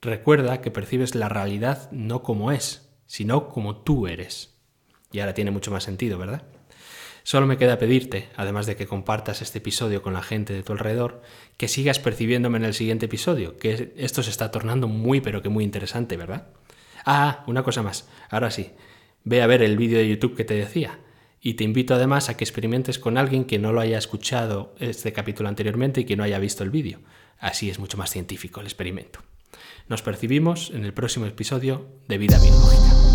Recuerda 0.02 0.62
que 0.62 0.70
percibes 0.70 1.14
la 1.14 1.28
realidad 1.28 1.90
no 1.92 2.22
como 2.22 2.52
es, 2.52 2.90
sino 3.06 3.50
como 3.50 3.82
tú 3.82 4.06
eres. 4.06 4.58
Y 5.12 5.20
ahora 5.20 5.34
tiene 5.34 5.50
mucho 5.50 5.70
más 5.70 5.84
sentido, 5.84 6.16
¿verdad? 6.16 6.42
Solo 7.22 7.46
me 7.46 7.58
queda 7.58 7.78
pedirte, 7.78 8.30
además 8.34 8.64
de 8.64 8.76
que 8.76 8.86
compartas 8.86 9.42
este 9.42 9.58
episodio 9.58 10.00
con 10.00 10.14
la 10.14 10.22
gente 10.22 10.54
de 10.54 10.62
tu 10.62 10.72
alrededor, 10.72 11.20
que 11.58 11.68
sigas 11.68 11.98
percibiéndome 11.98 12.56
en 12.56 12.64
el 12.64 12.72
siguiente 12.72 13.06
episodio, 13.06 13.58
que 13.58 13.92
esto 13.96 14.22
se 14.22 14.30
está 14.30 14.50
tornando 14.50 14.88
muy 14.88 15.20
pero 15.20 15.42
que 15.42 15.50
muy 15.50 15.64
interesante, 15.64 16.16
¿verdad? 16.16 16.46
Ah, 17.04 17.44
una 17.46 17.62
cosa 17.62 17.82
más. 17.82 18.08
Ahora 18.30 18.50
sí, 18.50 18.70
ve 19.24 19.42
a 19.42 19.46
ver 19.46 19.62
el 19.62 19.76
vídeo 19.76 19.98
de 19.98 20.08
YouTube 20.08 20.34
que 20.34 20.44
te 20.44 20.54
decía. 20.54 20.98
Y 21.42 21.54
te 21.54 21.64
invito 21.64 21.94
además 21.94 22.30
a 22.30 22.38
que 22.38 22.44
experimentes 22.44 22.98
con 22.98 23.18
alguien 23.18 23.44
que 23.44 23.58
no 23.58 23.72
lo 23.72 23.80
haya 23.80 23.98
escuchado 23.98 24.74
este 24.78 25.12
capítulo 25.12 25.48
anteriormente 25.50 26.00
y 26.00 26.04
que 26.04 26.16
no 26.16 26.24
haya 26.24 26.38
visto 26.38 26.64
el 26.64 26.70
vídeo. 26.70 27.00
Así 27.38 27.68
es 27.68 27.78
mucho 27.78 27.98
más 27.98 28.10
científico 28.10 28.60
el 28.60 28.66
experimento. 28.66 29.20
Nos 29.88 30.02
percibimos 30.02 30.70
en 30.70 30.84
el 30.84 30.92
próximo 30.92 31.26
episodio 31.26 31.86
de 32.08 32.18
Vida 32.18 32.38
Biológica. 32.38 33.09